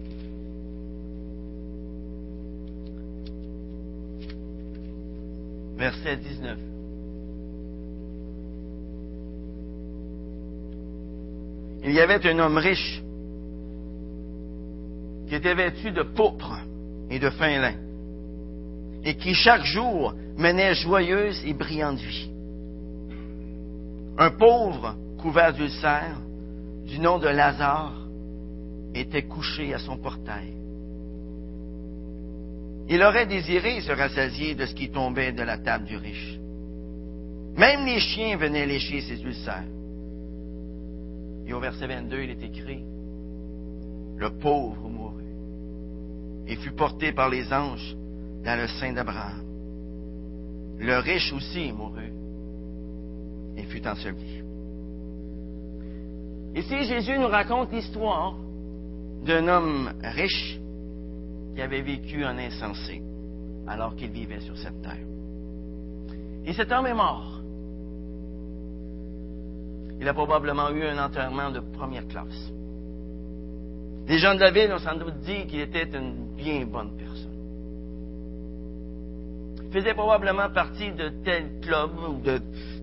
Verset 5.77 6.17
19. 6.19 6.59
Il 11.83 11.93
y 11.93 12.01
avait 12.01 12.25
un 12.27 12.39
homme 12.39 12.59
riche 12.59 13.03
qui 15.27 15.35
était 15.35 15.55
vêtu 15.55 15.91
de 15.91 16.03
pourpre 16.03 16.59
et 17.09 17.19
de 17.19 17.31
fin 17.31 17.59
lin 17.59 17.90
et 19.05 19.15
qui 19.17 19.35
chaque 19.35 19.65
jour 19.65 20.15
menait 20.37 20.75
joyeuse 20.75 21.43
et 21.47 21.55
brillante 21.55 21.99
vie. 21.99 22.31
Un 24.19 24.31
pauvre 24.31 24.97
couvert 25.19 25.53
d'ulcères, 25.53 26.19
du 26.87 26.99
nom 26.99 27.19
de 27.19 27.29
Lazare, 27.29 28.07
était 28.95 29.23
couché 29.23 29.73
à 29.73 29.79
son 29.79 29.97
portail. 29.97 30.53
Il 32.89 33.03
aurait 33.03 33.27
désiré 33.27 33.81
se 33.81 33.93
rassasier 33.93 34.55
de 34.55 34.67
ce 34.67 34.75
qui 34.75 34.91
tombait 34.91 35.33
de 35.33 35.43
la 35.43 35.59
table 35.59 35.85
du 35.85 35.97
riche. 35.97 36.39
Même 37.57 37.87
les 37.87 38.01
chiens 38.01 38.37
venaient 38.37 38.67
lécher 38.67 39.01
ses 39.01 39.23
ulcères. 39.23 39.65
Et 41.47 41.53
au 41.53 41.61
verset 41.61 41.87
22, 41.87 42.23
il 42.23 42.31
est 42.31 42.43
écrit, 42.43 42.85
Le 44.17 44.31
pauvre 44.39 44.89
mourut 44.89 45.25
et 46.47 46.57
fut 46.57 46.73
porté 46.73 47.13
par 47.13 47.29
les 47.29 47.53
anges 47.53 47.97
dans 48.45 48.59
le 48.59 48.67
sein 48.67 48.93
d'Abraham. 48.93 49.43
Le 50.79 50.99
riche 50.99 51.33
aussi 51.33 51.73
mourut 51.73 52.13
et 53.57 53.63
fut 53.65 53.87
enseveli. 53.87 54.43
Ici, 56.55 56.85
Jésus 56.85 57.19
nous 57.19 57.29
raconte 57.29 57.73
l'histoire 57.73 58.35
d'un 59.25 59.47
homme 59.49 59.93
riche 60.03 60.59
qui 61.55 61.63
avait 61.63 61.83
vécu 61.83 62.25
en 62.25 62.39
insensé 62.39 63.03
alors 63.67 63.95
qu'il 63.95 64.11
vivait 64.11 64.41
sur 64.41 64.57
cette 64.57 64.81
terre. 64.83 65.07
Et 66.45 66.53
cet 66.53 66.73
homme 66.73 66.87
est 66.87 66.95
mort. 66.95 67.41
Il 70.01 70.09
a 70.09 70.15
probablement 70.15 70.71
eu 70.71 70.83
un 70.85 71.05
enterrement 71.05 71.51
de 71.51 71.61
première 71.61 72.07
classe. 72.09 72.51
Les 74.09 74.19
gens 74.19 74.35
de 74.35 74.41
la 74.41 74.51
ville 74.51 74.73
ont 74.73 74.79
sans 74.79 74.97
doute 74.97 75.21
dit 75.21 75.47
qu'il 75.47 75.61
était 75.61 75.89
une 75.97 76.35
bien 76.35 76.65
bonne 76.65 76.97
personne. 76.97 77.10
Faisait 79.73 79.95
probablement 79.95 80.51
partie 80.51 80.93
de 80.93 81.11
tel 81.25 81.61
club 81.61 81.91
ou 82.09 82.21
de 82.21 82.41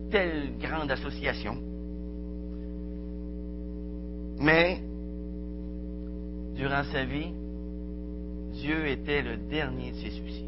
telle 0.09 0.57
grande 0.57 0.89
association. 0.89 1.57
Mais, 4.39 4.81
durant 6.55 6.83
sa 6.85 7.03
vie, 7.03 7.33
Dieu 8.53 8.87
était 8.87 9.21
le 9.21 9.37
dernier 9.37 9.91
de 9.91 9.97
ses 9.97 10.11
soucis. 10.11 10.45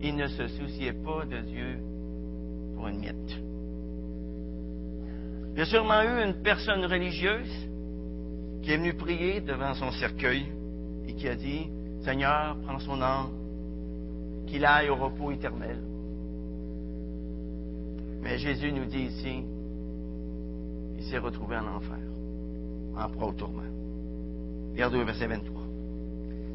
Il 0.00 0.16
ne 0.16 0.26
se 0.28 0.48
souciait 0.48 0.94
pas 0.94 1.24
de 1.24 1.40
Dieu 1.40 1.78
pour 2.74 2.88
une 2.88 3.00
miette. 3.00 3.38
Il 5.52 5.58
y 5.58 5.62
a 5.62 5.66
sûrement 5.66 6.02
eu 6.02 6.24
une 6.24 6.42
personne 6.42 6.84
religieuse 6.86 7.68
qui 8.62 8.72
est 8.72 8.78
venue 8.78 8.94
prier 8.94 9.40
devant 9.40 9.74
son 9.74 9.90
cercueil 9.92 10.46
et 11.06 11.14
qui 11.14 11.28
a 11.28 11.34
dit, 11.34 11.68
Seigneur, 12.02 12.56
prends 12.64 12.78
son 12.78 13.02
âme, 13.02 13.30
qu'il 14.52 14.66
aille 14.66 14.90
au 14.90 14.96
repos 14.96 15.30
éternel. 15.30 15.78
Mais 18.20 18.36
Jésus 18.36 18.70
nous 18.70 18.84
dit 18.84 19.04
ici, 19.04 19.42
il 20.98 21.04
s'est 21.04 21.16
retrouvé 21.16 21.56
en 21.56 21.66
enfer, 21.76 21.96
en 22.94 23.08
proie 23.08 23.28
au 23.28 23.32
tourment. 23.32 23.62
Regardez 24.72 24.98
le 24.98 25.04
verset 25.04 25.26
23. 25.26 25.62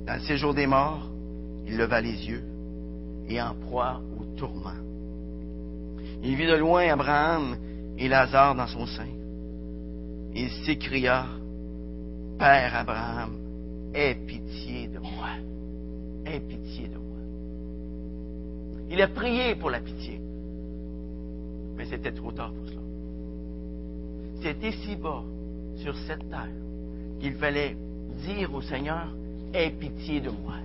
Dans 0.05 0.13
le 0.13 0.19
séjour 0.19 0.53
des 0.53 0.67
morts, 0.67 1.09
il 1.65 1.75
leva 1.75 1.99
les 1.99 2.29
yeux 2.29 2.43
et 3.29 3.41
en 3.41 3.55
proie 3.55 3.99
au 4.19 4.25
tourment. 4.37 4.77
Il 6.21 6.35
vit 6.35 6.45
de 6.45 6.55
loin 6.55 6.87
Abraham 6.89 7.57
et 7.97 8.07
Lazare 8.07 8.53
dans 8.53 8.67
son 8.67 8.85
sein. 8.85 9.09
Il 10.35 10.51
s'écria, 10.65 11.25
Père 12.37 12.75
Abraham, 12.75 13.31
aie 13.95 14.13
pitié 14.13 14.87
de 14.87 14.99
moi. 14.99 15.29
Aie 16.27 16.39
pitié 16.41 16.89
de 16.89 16.93
moi. 16.93 16.96
Il 18.89 19.01
a 19.01 19.07
prié 19.07 19.55
pour 19.55 19.69
la 19.69 19.79
pitié. 19.79 20.19
Mais 21.75 21.85
c'était 21.85 22.11
trop 22.11 22.31
tard 22.31 22.51
pour 22.51 22.67
cela. 22.67 22.81
C'est 24.41 24.63
ici-bas, 24.63 25.23
sur 25.77 25.95
cette 26.07 26.27
terre, 26.29 26.49
qu'il 27.19 27.33
fallait 27.35 27.75
dire 28.25 28.53
au 28.53 28.61
Seigneur, 28.61 29.13
aie 29.53 29.71
pitié 29.71 30.21
de 30.21 30.29
moi. 30.29 30.55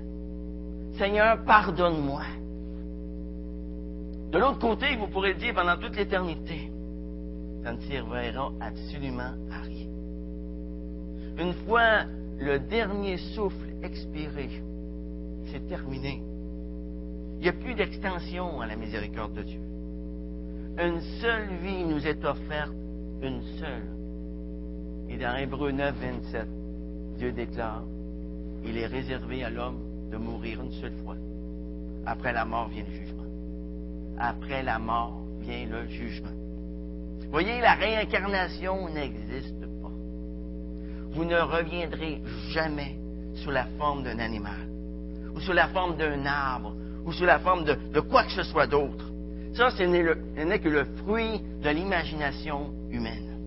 Seigneur, 0.98 1.42
pardonne-moi. 1.44 2.22
De 4.30 4.38
l'autre 4.38 4.58
côté, 4.58 4.96
vous 4.96 5.08
pourrez 5.08 5.34
dire 5.34 5.54
pendant 5.54 5.76
toute 5.76 5.96
l'éternité, 5.96 6.70
ça 7.62 7.72
ne 7.72 7.80
servira 7.82 8.50
absolument 8.60 9.34
à 9.50 9.60
rien. 9.62 9.88
Une 11.38 11.52
fois 11.66 12.04
le 12.38 12.58
dernier 12.58 13.18
souffle 13.34 13.68
expiré, 13.82 14.48
c'est 15.46 15.66
terminé. 15.68 16.22
Il 17.42 17.46
n'y 17.46 17.48
a 17.48 17.60
plus 17.60 17.74
d'extension 17.74 18.60
à 18.60 18.68
la 18.68 18.76
miséricorde 18.76 19.34
de 19.34 19.42
Dieu. 19.42 19.58
Une 20.78 21.00
seule 21.20 21.48
vie 21.56 21.82
nous 21.82 22.06
est 22.06 22.24
offerte, 22.24 22.70
une 23.20 23.42
seule. 23.58 23.88
Et 25.08 25.16
dans 25.16 25.34
Hébreu 25.34 25.72
9, 25.72 25.92
27, 25.92 26.46
Dieu 27.18 27.32
déclare, 27.32 27.82
il 28.64 28.78
est 28.78 28.86
réservé 28.86 29.42
à 29.42 29.50
l'homme 29.50 29.80
de 30.12 30.18
mourir 30.18 30.62
une 30.62 30.70
seule 30.70 30.94
fois. 31.04 31.16
Après 32.06 32.32
la 32.32 32.44
mort 32.44 32.68
vient 32.68 32.84
le 32.84 32.92
jugement. 32.92 33.26
Après 34.20 34.62
la 34.62 34.78
mort 34.78 35.20
vient 35.40 35.66
le 35.66 35.88
jugement. 35.88 36.30
Voyez, 37.28 37.60
la 37.60 37.74
réincarnation 37.74 38.88
n'existe 38.88 39.66
pas. 39.82 39.90
Vous 41.10 41.24
ne 41.24 41.40
reviendrez 41.40 42.22
jamais 42.50 42.96
sous 43.34 43.50
la 43.50 43.64
forme 43.78 44.04
d'un 44.04 44.20
animal, 44.20 44.68
ou 45.34 45.40
sous 45.40 45.52
la 45.52 45.66
forme 45.66 45.96
d'un 45.96 46.24
arbre, 46.24 46.76
ou 47.04 47.12
sous 47.12 47.24
la 47.24 47.38
forme 47.38 47.64
de, 47.64 48.00
quoi 48.00 48.24
que 48.24 48.32
ce 48.32 48.42
soit 48.42 48.66
d'autre. 48.66 49.10
Ça, 49.54 49.70
ce 49.70 49.82
n'est 49.82 50.58
que 50.58 50.68
le 50.68 50.84
fruit 51.04 51.40
de 51.62 51.70
l'imagination 51.70 52.70
humaine. 52.90 53.38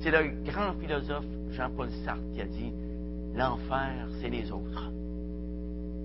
C'est 0.00 0.10
le 0.10 0.42
grand 0.44 0.72
philosophe 0.80 1.24
Jean-Paul 1.52 1.88
Sartre 2.04 2.22
qui 2.34 2.40
a 2.40 2.46
dit 2.46 2.72
L'enfer, 3.34 4.08
c'est 4.20 4.28
les 4.28 4.50
autres. 4.50 4.90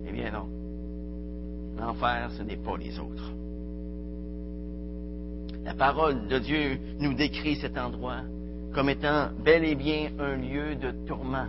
Eh 0.07 0.11
bien 0.11 0.31
non. 0.31 0.47
L'enfer, 1.79 2.29
ce 2.37 2.43
n'est 2.43 2.57
pas 2.57 2.77
les 2.77 2.99
autres. 2.99 3.31
La 5.65 5.73
parole 5.73 6.27
de 6.27 6.39
Dieu 6.39 6.79
nous 6.99 7.13
décrit 7.13 7.57
cet 7.57 7.77
endroit 7.77 8.21
comme 8.73 8.89
étant 8.89 9.29
bel 9.43 9.65
et 9.65 9.75
bien 9.75 10.11
un 10.19 10.35
lieu 10.35 10.75
de 10.75 10.91
tourment, 11.07 11.47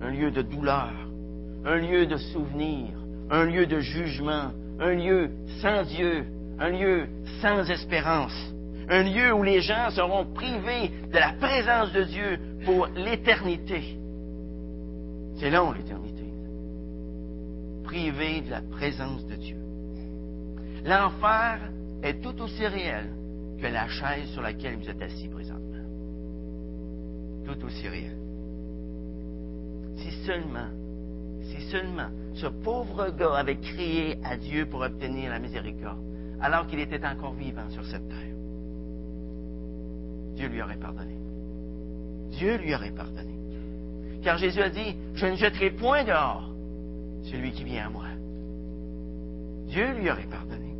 un 0.00 0.10
lieu 0.10 0.30
de 0.30 0.42
douleur, 0.42 0.92
un 1.64 1.76
lieu 1.76 2.06
de 2.06 2.16
souvenir, 2.16 2.88
un 3.34 3.46
lieu 3.46 3.66
de 3.66 3.80
jugement, 3.80 4.52
un 4.78 4.94
lieu 4.94 5.30
sans 5.60 5.82
Dieu, 5.82 6.24
un 6.60 6.70
lieu 6.70 7.08
sans 7.40 7.68
espérance, 7.68 8.54
un 8.88 9.02
lieu 9.02 9.34
où 9.34 9.42
les 9.42 9.60
gens 9.60 9.90
seront 9.90 10.24
privés 10.26 10.92
de 11.10 11.18
la 11.18 11.32
présence 11.32 11.92
de 11.92 12.04
Dieu 12.04 12.38
pour 12.64 12.86
l'éternité. 12.94 13.98
C'est 15.40 15.50
long, 15.50 15.72
l'éternité. 15.72 16.22
Privés 17.82 18.42
de 18.42 18.50
la 18.50 18.62
présence 18.62 19.26
de 19.26 19.34
Dieu. 19.34 19.56
L'enfer 20.84 21.58
est 22.04 22.22
tout 22.22 22.40
aussi 22.40 22.64
réel 22.64 23.10
que 23.60 23.66
la 23.66 23.88
chaise 23.88 24.28
sur 24.32 24.42
laquelle 24.42 24.76
vous 24.76 24.88
êtes 24.88 25.02
assis 25.02 25.28
présentement. 25.28 25.60
Tout 27.46 27.64
aussi 27.64 27.88
réel. 27.88 28.16
Si 29.96 30.12
seulement, 30.24 30.68
si 31.42 31.60
seulement 31.62 32.10
ce 32.34 32.46
pauvre 32.46 33.10
gars 33.10 33.36
avait 33.36 33.56
crié 33.56 34.18
à 34.24 34.36
Dieu 34.36 34.66
pour 34.66 34.80
obtenir 34.80 35.30
la 35.30 35.38
miséricorde, 35.38 35.98
alors 36.40 36.66
qu'il 36.66 36.80
était 36.80 37.04
encore 37.06 37.34
vivant 37.34 37.68
sur 37.70 37.84
cette 37.86 38.08
terre, 38.08 38.34
Dieu 40.34 40.48
lui 40.48 40.60
aurait 40.60 40.76
pardonné. 40.76 41.16
Dieu 42.30 42.56
lui 42.56 42.74
aurait 42.74 42.90
pardonné. 42.90 43.34
Car 44.22 44.36
Jésus 44.38 44.60
a 44.60 44.70
dit, 44.70 44.96
je 45.14 45.26
ne 45.26 45.36
jetterai 45.36 45.70
point 45.70 46.02
dehors 46.02 46.50
celui 47.22 47.52
qui 47.52 47.62
vient 47.62 47.86
à 47.86 47.90
moi. 47.90 48.06
Dieu 49.66 49.92
lui 49.92 50.10
aurait 50.10 50.26
pardonné. 50.26 50.74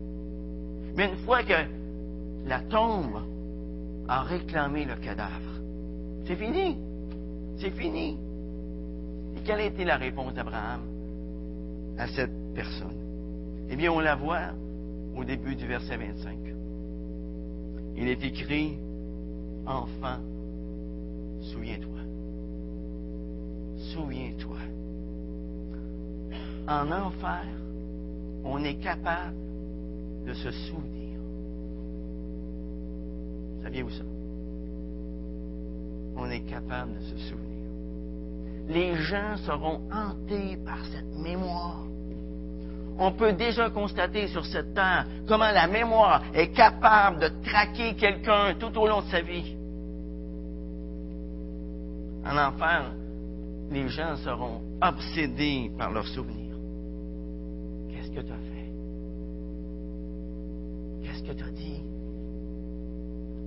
Mais 0.96 1.08
une 1.08 1.16
fois 1.18 1.42
que 1.44 1.54
la 2.46 2.60
tombe 2.60 3.22
a 4.08 4.22
réclamé 4.22 4.84
le 4.84 4.96
cadavre, 4.96 5.60
c'est 6.26 6.36
fini. 6.36 6.78
C'est 7.58 7.70
fini. 7.70 8.18
Et 9.36 9.40
quelle 9.44 9.60
a 9.60 9.64
été 9.64 9.84
la 9.84 9.96
réponse 9.96 10.34
d'Abraham? 10.34 10.93
À 11.98 12.06
cette 12.08 12.54
personne? 12.54 13.66
Eh 13.70 13.76
bien, 13.76 13.92
on 13.92 14.00
la 14.00 14.14
voit 14.14 14.52
au 15.16 15.24
début 15.24 15.54
du 15.54 15.66
verset 15.66 15.96
25. 15.96 16.38
Il 17.96 18.08
est 18.08 18.24
écrit, 18.24 18.78
Enfant, 19.66 20.18
souviens-toi. 21.40 22.00
Souviens-toi. 23.94 24.58
En 26.68 26.90
enfer, 26.90 27.46
on 28.44 28.62
est 28.62 28.76
capable 28.76 29.36
de 30.26 30.34
se 30.34 30.50
souvenir. 30.50 31.18
Saviez-vous 33.62 33.90
ça? 33.90 34.04
On 36.16 36.30
est 36.30 36.42
capable 36.42 36.94
de 36.94 37.00
se 37.00 37.16
souvenir. 37.28 37.70
Les 38.68 38.94
gens 38.96 39.36
seront 39.38 39.82
hantés 39.92 40.58
par 40.64 40.84
cette 40.86 41.14
mémoire 41.16 41.84
on 42.98 43.12
peut 43.12 43.32
déjà 43.32 43.70
constater 43.70 44.28
sur 44.28 44.44
cette 44.44 44.74
terre 44.74 45.06
comment 45.26 45.50
la 45.50 45.66
mémoire 45.66 46.22
est 46.32 46.48
capable 46.52 47.20
de 47.20 47.28
traquer 47.44 47.94
quelqu'un 47.94 48.54
tout 48.58 48.76
au 48.78 48.86
long 48.86 49.00
de 49.00 49.06
sa 49.06 49.20
vie. 49.20 49.56
En 52.24 52.36
enfer, 52.36 52.92
les 53.70 53.88
gens 53.88 54.16
seront 54.18 54.60
obsédés 54.80 55.70
par 55.76 55.90
leurs 55.90 56.06
souvenirs. 56.06 56.56
Qu'est-ce 57.90 58.10
que 58.10 58.20
tu 58.20 58.32
as 58.32 58.36
fait? 58.36 58.70
Qu'est-ce 61.02 61.22
que 61.24 61.32
tu 61.32 61.44
as 61.44 61.50
dit? 61.50 61.82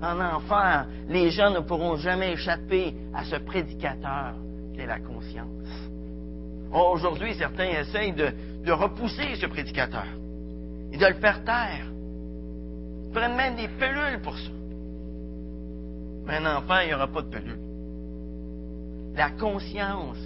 En 0.02 0.20
enfer, 0.20 0.88
les 1.10 1.32
gens 1.32 1.52
ne 1.52 1.60
pourront 1.60 1.96
jamais 1.96 2.34
échapper 2.34 2.94
à 3.16 3.24
ce 3.24 3.38
prédicateur 3.38 4.36
est 4.78 4.86
la 4.86 5.00
conscience. 5.00 5.88
Aujourd'hui, 6.72 7.34
certains 7.36 7.70
essayent 7.80 8.14
de, 8.14 8.72
repousser 8.72 9.36
ce 9.36 9.46
prédicateur 9.46 10.06
et 10.92 10.98
de 10.98 11.06
le 11.06 11.14
faire 11.16 11.44
taire. 11.46 11.88
Ils 13.06 13.12
prennent 13.12 13.36
même 13.38 13.56
des 13.56 13.70
pelules 13.70 14.22
pour 14.22 14.38
ça. 14.38 14.52
Mais 16.26 16.36
un 16.36 16.58
enfant, 16.58 16.80
il 16.82 16.88
n'y 16.88 16.94
aura 16.94 17.08
pas 17.08 17.22
de 17.22 17.30
pelules. 17.30 17.60
La 19.16 19.32
conscience 19.32 20.18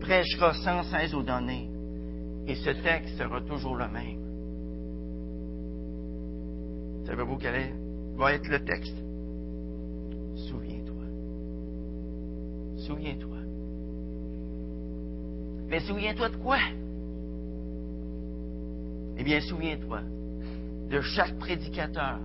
prêchera 0.00 0.54
sans 0.54 0.82
cesse 0.84 1.12
aux 1.12 1.22
données 1.22 1.68
et 2.46 2.54
ce 2.54 2.70
texte 2.70 3.18
sera 3.18 3.42
toujours 3.42 3.76
le 3.76 3.86
même. 3.88 4.20
Savez-vous 7.04 7.36
quel 7.36 7.54
est, 7.54 7.74
va 8.16 8.32
être 8.32 8.48
le 8.48 8.64
texte? 8.64 8.96
Souviens-toi. 10.48 11.04
Souviens-toi. 12.78 13.36
Mais 15.70 15.78
souviens-toi 15.80 16.28
de 16.30 16.36
quoi? 16.36 16.58
Eh 19.16 19.22
bien, 19.22 19.40
souviens-toi 19.40 20.00
de 20.90 21.00
chaque 21.00 21.38
prédicateur 21.38 22.18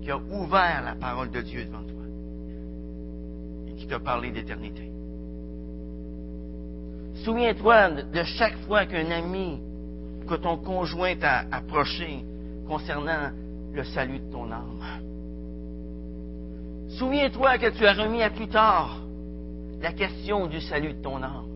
qui 0.00 0.10
a 0.10 0.16
ouvert 0.16 0.82
la 0.84 0.94
parole 0.94 1.30
de 1.30 1.40
Dieu 1.40 1.64
devant 1.64 1.82
toi 1.82 2.04
et 3.66 3.74
qui 3.74 3.88
t'a 3.88 3.98
parlé 3.98 4.30
d'éternité. 4.30 4.88
Souviens-toi 7.24 7.90
de 7.90 8.22
chaque 8.22 8.56
fois 8.66 8.86
qu'un 8.86 9.10
ami, 9.10 9.60
que 10.28 10.34
ton 10.34 10.56
conjoint 10.58 11.16
t'a 11.16 11.44
approché 11.50 12.24
concernant 12.68 13.30
le 13.72 13.82
salut 13.82 14.20
de 14.20 14.30
ton 14.30 14.50
âme. 14.52 14.80
Souviens-toi 16.98 17.58
que 17.58 17.70
tu 17.76 17.84
as 17.84 17.94
remis 17.94 18.22
à 18.22 18.30
plus 18.30 18.48
tard 18.48 19.00
la 19.80 19.92
question 19.92 20.46
du 20.46 20.60
salut 20.60 20.94
de 20.94 21.02
ton 21.02 21.20
âme. 21.22 21.51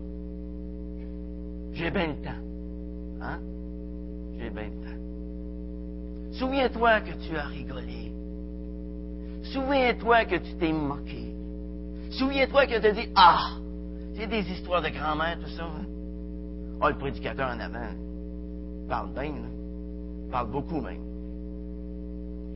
J'ai 1.77 1.91
bien 1.91 2.07
le 2.07 2.15
temps. 2.15 3.21
Hein? 3.21 3.39
J'ai 4.39 4.49
bien 4.49 4.63
le 4.63 4.69
temps. 4.69 6.37
Souviens-toi 6.39 7.01
que 7.01 7.11
tu 7.11 7.37
as 7.37 7.45
rigolé. 7.45 8.11
Souviens-toi 9.43 10.25
que 10.25 10.35
tu 10.37 10.55
t'es 10.55 10.73
moqué. 10.73 11.35
Souviens-toi 12.09 12.65
que 12.65 12.79
tu 12.79 12.87
as 12.87 12.91
dit 12.93 13.09
Ah, 13.15 13.57
c'est 14.15 14.25
des 14.25 14.49
histoires 14.51 14.81
de 14.81 14.89
grand-mère, 14.89 15.37
tout 15.39 15.51
ça. 15.51 15.65
Hein? 15.65 15.85
Ah, 16.81 16.89
le 16.89 16.97
prédicateur 16.97 17.47
en 17.47 17.59
avant 17.59 17.93
parle 18.89 19.09
bien, 19.13 19.33
parle 20.31 20.49
beaucoup 20.49 20.81
même. 20.81 21.03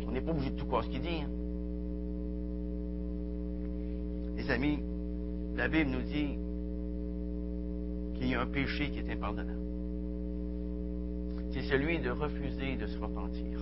On 0.07 0.11
n'est 0.11 0.21
pas 0.21 0.31
obligé 0.31 0.49
de 0.49 0.57
tout 0.57 0.65
croire 0.65 0.83
ce 0.83 0.89
qu'il 0.89 1.01
dit. 1.01 1.21
Hein? 1.21 1.29
Les 4.35 4.49
amis, 4.49 4.79
la 5.55 5.67
Bible 5.67 5.91
nous 5.91 6.01
dit 6.01 6.40
qu'il 8.21 8.29
y 8.29 8.35
a 8.35 8.41
un 8.41 8.45
péché 8.45 8.91
qui 8.91 8.99
est 8.99 9.11
impardonnable. 9.11 9.57
C'est 11.51 11.63
celui 11.63 11.97
de 11.97 12.11
refuser 12.11 12.75
de 12.75 12.85
se 12.85 12.99
repentir 12.99 13.59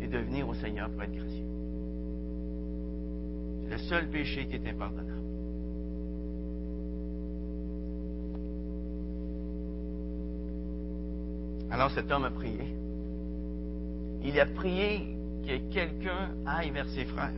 et 0.00 0.08
de 0.08 0.18
venir 0.18 0.48
au 0.48 0.54
Seigneur 0.54 0.88
pour 0.88 1.02
être 1.02 1.12
gracieux. 1.12 1.44
C'est 3.62 3.70
le 3.70 3.78
seul 3.78 4.08
péché 4.08 4.46
qui 4.46 4.56
est 4.56 4.66
impardonnable. 4.66 5.10
Alors 11.70 11.90
cet 11.90 12.10
homme 12.10 12.24
a 12.24 12.30
prié. 12.30 12.64
Il 14.24 14.40
a 14.40 14.46
prié 14.46 15.16
que 15.46 15.58
quelqu'un 15.70 16.30
aille 16.46 16.70
vers 16.70 16.88
ses 16.88 17.04
frères. 17.04 17.34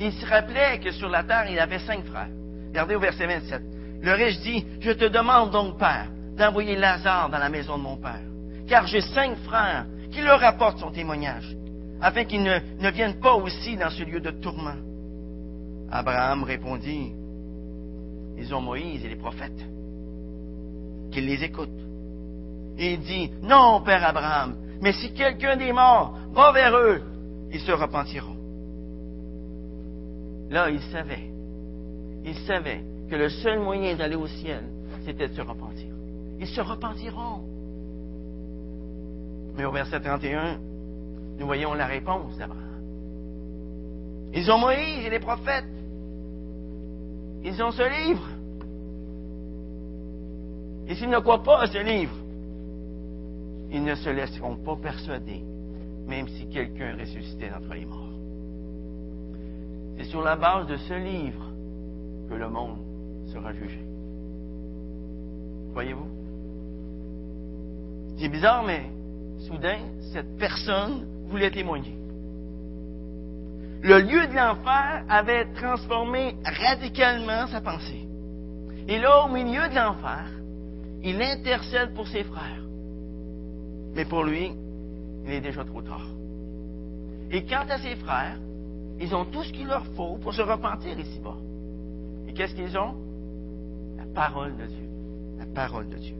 Il 0.00 0.12
se 0.12 0.26
rappelait 0.26 0.80
que 0.80 0.90
sur 0.90 1.08
la 1.08 1.22
terre, 1.22 1.48
il 1.48 1.58
avait 1.58 1.78
cinq 1.78 2.04
frères. 2.04 2.30
Regardez 2.68 2.96
au 2.96 3.00
verset 3.00 3.26
27. 3.28 3.79
Le 4.02 4.12
riche 4.12 4.40
dit, 4.40 4.64
je 4.80 4.92
te 4.92 5.04
demande 5.06 5.50
donc, 5.50 5.78
Père, 5.78 6.08
d'envoyer 6.36 6.76
Lazare 6.76 7.28
dans 7.28 7.38
la 7.38 7.48
maison 7.48 7.76
de 7.76 7.82
mon 7.82 7.96
Père, 7.96 8.22
car 8.66 8.86
j'ai 8.86 9.02
cinq 9.02 9.36
frères 9.38 9.86
qui 10.10 10.22
leur 10.22 10.42
apportent 10.42 10.78
son 10.78 10.90
témoignage, 10.90 11.56
afin 12.00 12.24
qu'ils 12.24 12.42
ne, 12.42 12.58
ne 12.80 12.90
viennent 12.90 13.20
pas 13.20 13.34
aussi 13.34 13.76
dans 13.76 13.90
ce 13.90 14.02
lieu 14.02 14.20
de 14.20 14.30
tourment. 14.30 14.76
Abraham 15.90 16.44
répondit, 16.44 17.12
ils 18.38 18.54
ont 18.54 18.60
Moïse 18.60 19.04
et 19.04 19.08
les 19.08 19.16
prophètes. 19.16 19.66
qu'il 21.10 21.26
les 21.26 21.42
écoute. 21.44 21.68
Et 22.78 22.94
il 22.94 23.00
dit, 23.00 23.30
non, 23.42 23.82
Père 23.82 24.04
Abraham, 24.04 24.56
mais 24.80 24.92
si 24.92 25.12
quelqu'un 25.12 25.56
des 25.56 25.72
morts 25.72 26.16
va 26.32 26.52
vers 26.52 26.74
eux, 26.76 27.02
ils 27.52 27.60
se 27.60 27.72
repentiront. 27.72 28.36
Là, 30.48 30.70
il 30.70 30.80
savait, 30.92 31.30
il 32.24 32.34
savait 32.46 32.80
que 33.10 33.16
le 33.16 33.28
seul 33.28 33.58
moyen 33.58 33.96
d'aller 33.96 34.14
au 34.14 34.28
ciel, 34.28 34.62
c'était 35.04 35.28
de 35.28 35.34
se 35.34 35.40
repentir. 35.40 35.92
Ils 36.38 36.46
se 36.46 36.60
repentiront. 36.60 37.42
Mais 39.56 39.64
au 39.64 39.72
verset 39.72 40.00
31, 40.00 40.58
nous 41.38 41.46
voyons 41.46 41.74
la 41.74 41.86
réponse 41.86 42.36
d'Abraham. 42.38 42.64
Ils 44.32 44.48
ont 44.50 44.58
Moïse 44.58 45.04
et 45.04 45.10
les 45.10 45.18
prophètes. 45.18 45.64
Ils 47.42 47.60
ont 47.62 47.72
ce 47.72 48.06
livre. 48.06 48.28
Et 50.86 50.94
s'ils 50.94 51.10
ne 51.10 51.18
croient 51.18 51.42
pas 51.42 51.62
à 51.62 51.66
ce 51.66 51.78
livre, 51.78 52.14
ils 53.72 53.82
ne 53.82 53.94
se 53.96 54.08
laisseront 54.08 54.56
pas 54.56 54.76
persuader, 54.76 55.42
même 56.06 56.28
si 56.28 56.48
quelqu'un 56.48 56.96
ressuscitait 56.96 57.50
d'entre 57.50 57.74
les 57.74 57.86
morts. 57.86 58.06
C'est 59.98 60.04
sur 60.04 60.22
la 60.22 60.36
base 60.36 60.66
de 60.68 60.76
ce 60.76 60.94
livre 60.94 61.44
que 62.28 62.34
le 62.34 62.48
monde 62.48 62.89
sera 63.30 63.52
jugé. 63.52 63.80
Voyez-vous? 65.72 66.08
C'est 68.18 68.28
bizarre, 68.28 68.64
mais 68.64 68.90
soudain, 69.46 69.78
cette 70.12 70.36
personne 70.36 71.06
voulait 71.28 71.50
témoigner. 71.50 71.96
Le 73.82 73.98
lieu 74.00 74.26
de 74.26 74.34
l'enfer 74.34 75.04
avait 75.08 75.46
transformé 75.54 76.36
radicalement 76.44 77.46
sa 77.46 77.62
pensée. 77.62 78.06
Et 78.88 78.98
là, 78.98 79.24
au 79.24 79.28
milieu 79.28 79.68
de 79.68 79.74
l'enfer, 79.74 80.26
il 81.02 81.22
intercède 81.22 81.94
pour 81.94 82.06
ses 82.08 82.24
frères. 82.24 82.62
Mais 83.94 84.04
pour 84.04 84.24
lui, 84.24 84.52
il 85.24 85.32
est 85.32 85.40
déjà 85.40 85.64
trop 85.64 85.80
tard. 85.80 86.06
Et 87.30 87.44
quant 87.44 87.64
à 87.68 87.78
ses 87.78 87.96
frères, 87.96 88.36
ils 89.00 89.14
ont 89.14 89.24
tout 89.24 89.42
ce 89.44 89.52
qu'il 89.52 89.66
leur 89.66 89.86
faut 89.96 90.18
pour 90.18 90.34
se 90.34 90.42
repentir 90.42 90.98
ici-bas. 90.98 91.36
Et 92.28 92.34
qu'est-ce 92.34 92.54
qu'ils 92.54 92.76
ont? 92.76 93.09
Parole 94.14 94.56
de 94.56 94.66
Dieu. 94.66 94.88
La 95.38 95.46
parole 95.46 95.88
de 95.88 95.96
Dieu. 95.96 96.16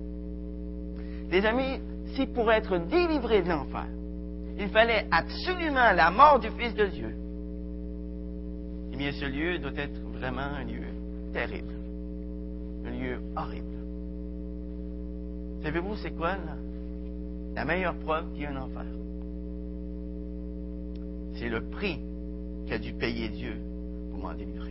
Les 1.30 1.44
amis, 1.44 1.80
si 2.14 2.26
pour 2.26 2.50
être 2.52 2.78
délivré 2.78 3.42
de 3.42 3.48
l'enfer, 3.48 3.86
il 4.58 4.68
fallait 4.68 5.06
absolument 5.10 5.92
la 5.92 6.10
mort 6.10 6.38
du 6.38 6.50
Fils 6.50 6.74
de 6.74 6.86
Dieu, 6.86 7.14
eh 8.92 8.96
bien 8.96 9.12
ce 9.12 9.24
lieu 9.24 9.58
doit 9.58 9.76
être 9.76 10.00
vraiment 10.12 10.40
un 10.40 10.64
lieu 10.64 10.84
terrible, 11.32 11.74
un 12.84 12.90
lieu 12.90 13.20
horrible. 13.36 13.66
Savez-vous 15.62 15.96
c'est 15.96 16.10
quoi 16.10 16.36
la 17.54 17.64
meilleure 17.64 17.96
preuve 17.96 18.32
qu'il 18.32 18.42
y 18.42 18.46
a 18.46 18.50
un 18.50 18.56
enfer? 18.56 18.84
C'est 21.34 21.48
le 21.48 21.62
prix 21.62 22.00
qu'a 22.66 22.78
dû 22.78 22.92
payer 22.92 23.28
Dieu 23.28 23.56
pour 24.10 24.20
m'en 24.20 24.34
délivrer. 24.34 24.69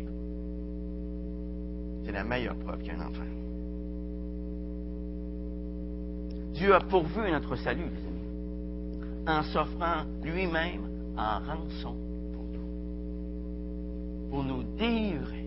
C'est 2.09 2.15
la 2.15 2.23
meilleure 2.23 2.55
preuve 2.55 2.81
qu'il 2.81 2.93
enfer. 2.93 3.23
Dieu 6.53 6.73
a 6.73 6.79
pourvu 6.79 7.31
notre 7.31 7.55
salut, 7.57 7.91
en 9.27 9.43
s'offrant 9.43 10.05
lui-même 10.23 10.89
en 11.15 11.37
rançon 11.37 11.95
pour 12.33 12.45
nous, 12.45 14.29
pour 14.31 14.43
nous 14.43 14.63
délivrer. 14.75 15.45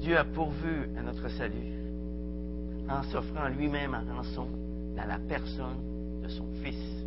Dieu 0.00 0.18
a 0.18 0.24
pourvu 0.24 0.90
à 0.98 1.02
notre 1.02 1.30
salut 1.30 1.72
en 2.90 3.02
s'offrant 3.04 3.48
lui-même 3.48 3.94
en 3.94 4.16
rançon 4.16 4.48
dans 4.98 5.06
la 5.06 5.18
personne 5.18 5.78
de 6.22 6.28
son 6.28 6.44
Fils. 6.62 7.06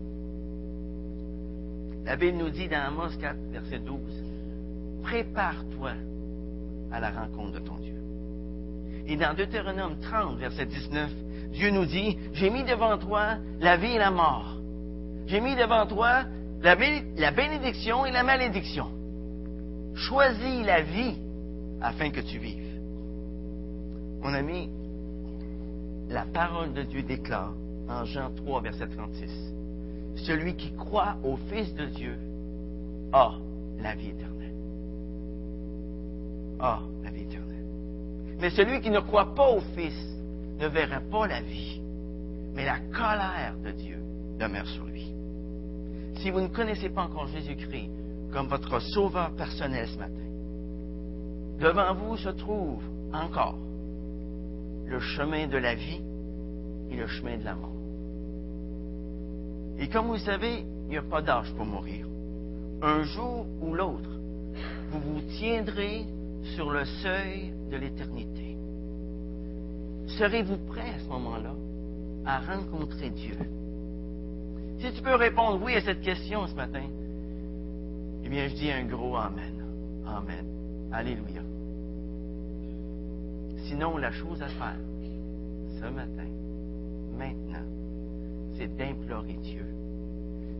La 2.05 2.15
Bible 2.15 2.39
nous 2.39 2.49
dit 2.49 2.67
dans 2.67 2.87
Amos 2.87 3.15
4, 3.21 3.37
verset 3.51 3.77
12, 3.77 4.32
Prépare-toi 5.03 5.91
à 6.91 6.99
la 6.99 7.11
rencontre 7.11 7.53
de 7.53 7.59
ton 7.59 7.75
Dieu. 7.77 8.01
Et 9.05 9.17
dans 9.17 9.33
Deutéronome 9.35 9.99
30, 9.99 10.37
verset 10.37 10.65
19, 10.65 11.11
Dieu 11.51 11.69
nous 11.69 11.85
dit, 11.85 12.17
j'ai 12.33 12.49
mis 12.49 12.63
devant 12.63 12.97
toi 12.97 13.35
la 13.59 13.77
vie 13.77 13.91
et 13.91 13.99
la 13.99 14.11
mort. 14.11 14.57
J'ai 15.27 15.39
mis 15.39 15.55
devant 15.55 15.85
toi 15.85 16.23
la, 16.61 16.75
bénédiction 16.75 18.05
et 18.05 18.11
la 18.11 18.23
malédiction. 18.23 18.87
Choisis 19.95 20.65
la 20.65 20.81
vie 20.81 21.15
afin 21.81 22.09
que 22.09 22.21
tu 22.21 22.39
vives. 22.39 22.79
Mon 24.21 24.33
ami, 24.33 24.69
la 26.09 26.25
parole 26.25 26.73
de 26.73 26.83
Dieu 26.83 27.03
déclare 27.03 27.53
en 27.89 28.05
Jean 28.05 28.33
3, 28.33 28.61
verset 28.61 28.87
36, 28.87 29.53
Celui 30.25 30.55
qui 30.55 30.73
croit 30.75 31.17
au 31.23 31.37
Fils 31.51 31.73
de 31.75 31.85
Dieu 31.87 32.17
a 33.11 33.33
la 33.79 33.95
vie 33.95 34.09
éternelle. 34.09 34.33
A 36.63 36.79
la 37.03 37.11
vie 37.11 37.23
éternelle. 37.23 37.65
Mais 38.39 38.49
celui 38.51 38.79
qui 38.79 38.89
ne 38.89 39.01
croit 39.01 39.35
pas 39.35 39.49
au 39.49 39.59
Fils 39.75 40.17
ne 40.59 40.67
verra 40.67 41.01
pas 41.01 41.27
la 41.27 41.41
vie, 41.41 41.81
mais 42.53 42.63
la 42.63 42.79
colère 42.79 43.55
de 43.61 43.71
Dieu 43.71 43.97
demeure 44.39 44.67
sur 44.67 44.85
lui. 44.85 45.13
Si 46.15 46.31
vous 46.31 46.39
ne 46.39 46.47
connaissez 46.47 46.89
pas 46.89 47.03
encore 47.03 47.27
Jésus-Christ 47.27 47.89
comme 48.31 48.47
votre 48.47 48.79
sauveur 48.79 49.31
personnel 49.31 49.89
ce 49.89 49.97
matin, 49.97 50.13
devant 51.59 51.93
vous 51.95 52.15
se 52.15 52.29
trouve 52.29 52.81
encore 53.11 53.57
le 54.85 54.99
chemin 55.01 55.47
de 55.47 55.57
la 55.57 55.75
vie 55.75 56.01
et 56.89 56.95
le 56.95 57.07
chemin 57.07 57.37
de 57.37 57.43
la 57.43 57.55
mort. 57.55 57.71
Et 59.79 59.89
comme 59.89 60.07
vous 60.07 60.17
savez, 60.17 60.63
il 60.85 60.87
n'y 60.87 60.97
a 60.97 61.01
pas 61.01 61.21
d'âge 61.21 61.51
pour 61.57 61.65
mourir. 61.65 62.05
Un 62.81 63.03
jour 63.03 63.45
ou 63.61 63.73
l'autre, 63.73 64.09
vous 64.91 64.99
vous 64.99 65.21
tiendrez 65.37 66.05
sur 66.55 66.69
le 66.69 66.85
seuil 66.85 67.53
de 67.71 67.77
l'éternité. 67.77 68.57
Serez-vous 70.17 70.57
prêt 70.67 70.89
à 70.95 70.99
ce 70.99 71.07
moment-là 71.09 71.53
à 72.25 72.39
rencontrer 72.39 73.09
Dieu? 73.09 73.37
Si 74.79 74.91
tu 74.93 75.01
peux 75.01 75.15
répondre 75.15 75.61
oui 75.63 75.75
à 75.75 75.81
cette 75.81 76.01
question 76.01 76.45
ce 76.47 76.55
matin, 76.55 76.83
eh 78.23 78.29
bien, 78.29 78.47
je 78.47 78.55
dis 78.55 78.71
un 78.71 78.85
gros 78.85 79.15
Amen. 79.15 79.63
Amen. 80.05 80.45
Alléluia. 80.91 81.41
Sinon, 83.65 83.97
la 83.97 84.11
chose 84.11 84.41
à 84.41 84.47
faire 84.47 84.77
ce 85.79 85.85
matin, 85.85 86.27
maintenant, 87.17 87.65
c'est 88.57 88.75
d'implorer 88.75 89.33
Dieu. 89.41 89.65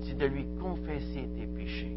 C'est 0.01 0.17
de 0.17 0.25
lui 0.25 0.45
confesser 0.59 1.27
tes 1.37 1.45
péchés. 1.45 1.95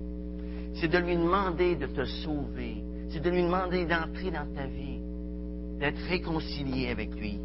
C'est 0.75 0.89
de 0.89 0.99
lui 0.99 1.17
demander 1.17 1.77
de 1.77 1.87
te 1.87 2.05
sauver 2.05 2.83
c'est 3.09 3.21
de 3.21 3.31
lui 3.31 3.43
demander 3.43 3.87
d'entrer 3.87 4.31
dans 4.31 4.47
ta 4.55 4.67
vie, 4.67 5.01
d'être 5.79 6.01
réconcilié 6.09 6.89
avec 6.89 7.15
lui. 7.15 7.39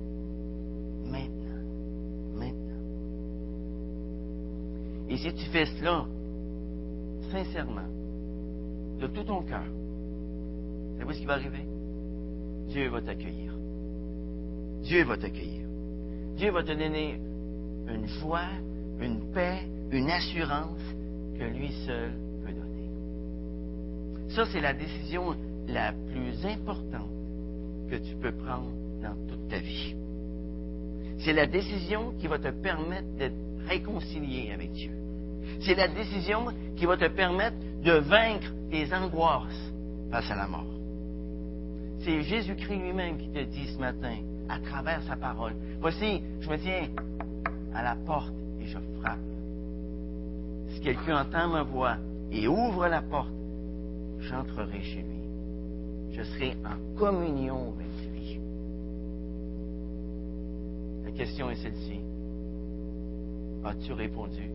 Maintenant. 1.06 1.64
Maintenant. 2.36 2.82
Et 5.10 5.18
si 5.18 5.34
tu 5.34 5.46
fais 5.52 5.66
cela, 5.66 6.06
sincèrement, 7.32 7.88
de 9.00 9.08
tout 9.08 9.24
ton 9.24 9.42
cœur, 9.44 9.66
savez-vous 10.94 11.14
ce 11.14 11.20
qui 11.20 11.26
va 11.26 11.34
arriver? 11.34 11.66
Dieu 12.68 12.90
va 12.90 13.02
t'accueillir. 13.02 13.54
Dieu 14.82 15.04
va 15.04 15.18
t'accueillir. 15.18 15.66
Dieu 16.36 16.52
va 16.52 16.64
te 16.64 16.72
donner 16.72 17.20
une 17.88 18.08
joie, 18.08 18.50
une 19.00 19.32
paix, 19.34 19.60
une 19.92 20.10
assurance 20.10 20.80
que 21.38 21.44
lui 21.44 21.72
seul. 21.86 22.12
Ça, 24.36 24.46
c'est 24.52 24.62
la 24.62 24.74
décision 24.74 25.36
la 25.68 25.92
plus 25.92 26.46
importante 26.46 27.10
que 27.90 27.98
tu 27.98 28.16
peux 28.16 28.32
prendre 28.32 28.72
dans 29.02 29.16
toute 29.28 29.50
ta 29.50 29.60
vie. 29.60 29.94
C'est 31.20 31.34
la 31.34 31.46
décision 31.46 32.14
qui 32.20 32.28
va 32.28 32.40
te 32.40 32.50
permettre 32.50 33.08
d'être 33.18 33.36
réconcilié 33.68 34.52
avec 34.54 34.72
Dieu. 34.72 34.92
C'est 35.62 35.76
la 35.76 35.90
décision 35.90 36.46
qui 36.78 36.86
va 36.86 36.96
te 36.96 37.08
permettre 37.10 37.58
de 37.84 37.92
vaincre 37.92 38.48
tes 38.70 38.94
angoisses 38.94 39.74
face 40.10 40.32
à 40.32 40.36
la 40.36 40.48
mort. 40.48 40.66
C'est 42.00 42.24
Jésus-Christ 42.24 42.80
lui-même 42.80 43.18
qui 43.18 43.30
te 43.30 43.44
dit 43.44 43.68
ce 43.68 43.80
matin, 43.80 44.16
à 44.48 44.60
travers 44.60 45.04
sa 45.04 45.18
parole, 45.18 45.54
voici, 45.80 46.22
je 46.40 46.50
me 46.50 46.58
tiens 46.58 46.88
à 47.76 47.84
la 47.84 47.96
porte 47.96 48.34
et 48.62 48.66
je 48.66 48.78
frappe. 49.02 49.20
Si 50.70 50.80
quelqu'un 50.80 51.22
entend 51.22 51.50
ma 51.50 51.64
voix 51.64 51.98
et 52.32 52.48
ouvre 52.48 52.88
la 52.88 53.02
porte, 53.02 53.34
j'entrerai 54.22 54.82
chez 54.82 55.02
lui 55.02 55.22
je 56.14 56.24
serai 56.24 56.56
en 56.66 56.98
communion 56.98 57.74
avec 57.74 58.12
lui. 58.12 58.40
La 61.06 61.12
question 61.12 61.50
est 61.50 61.56
celle-ci. 61.56 62.02
As-tu 63.64 63.94
répondu 63.94 64.52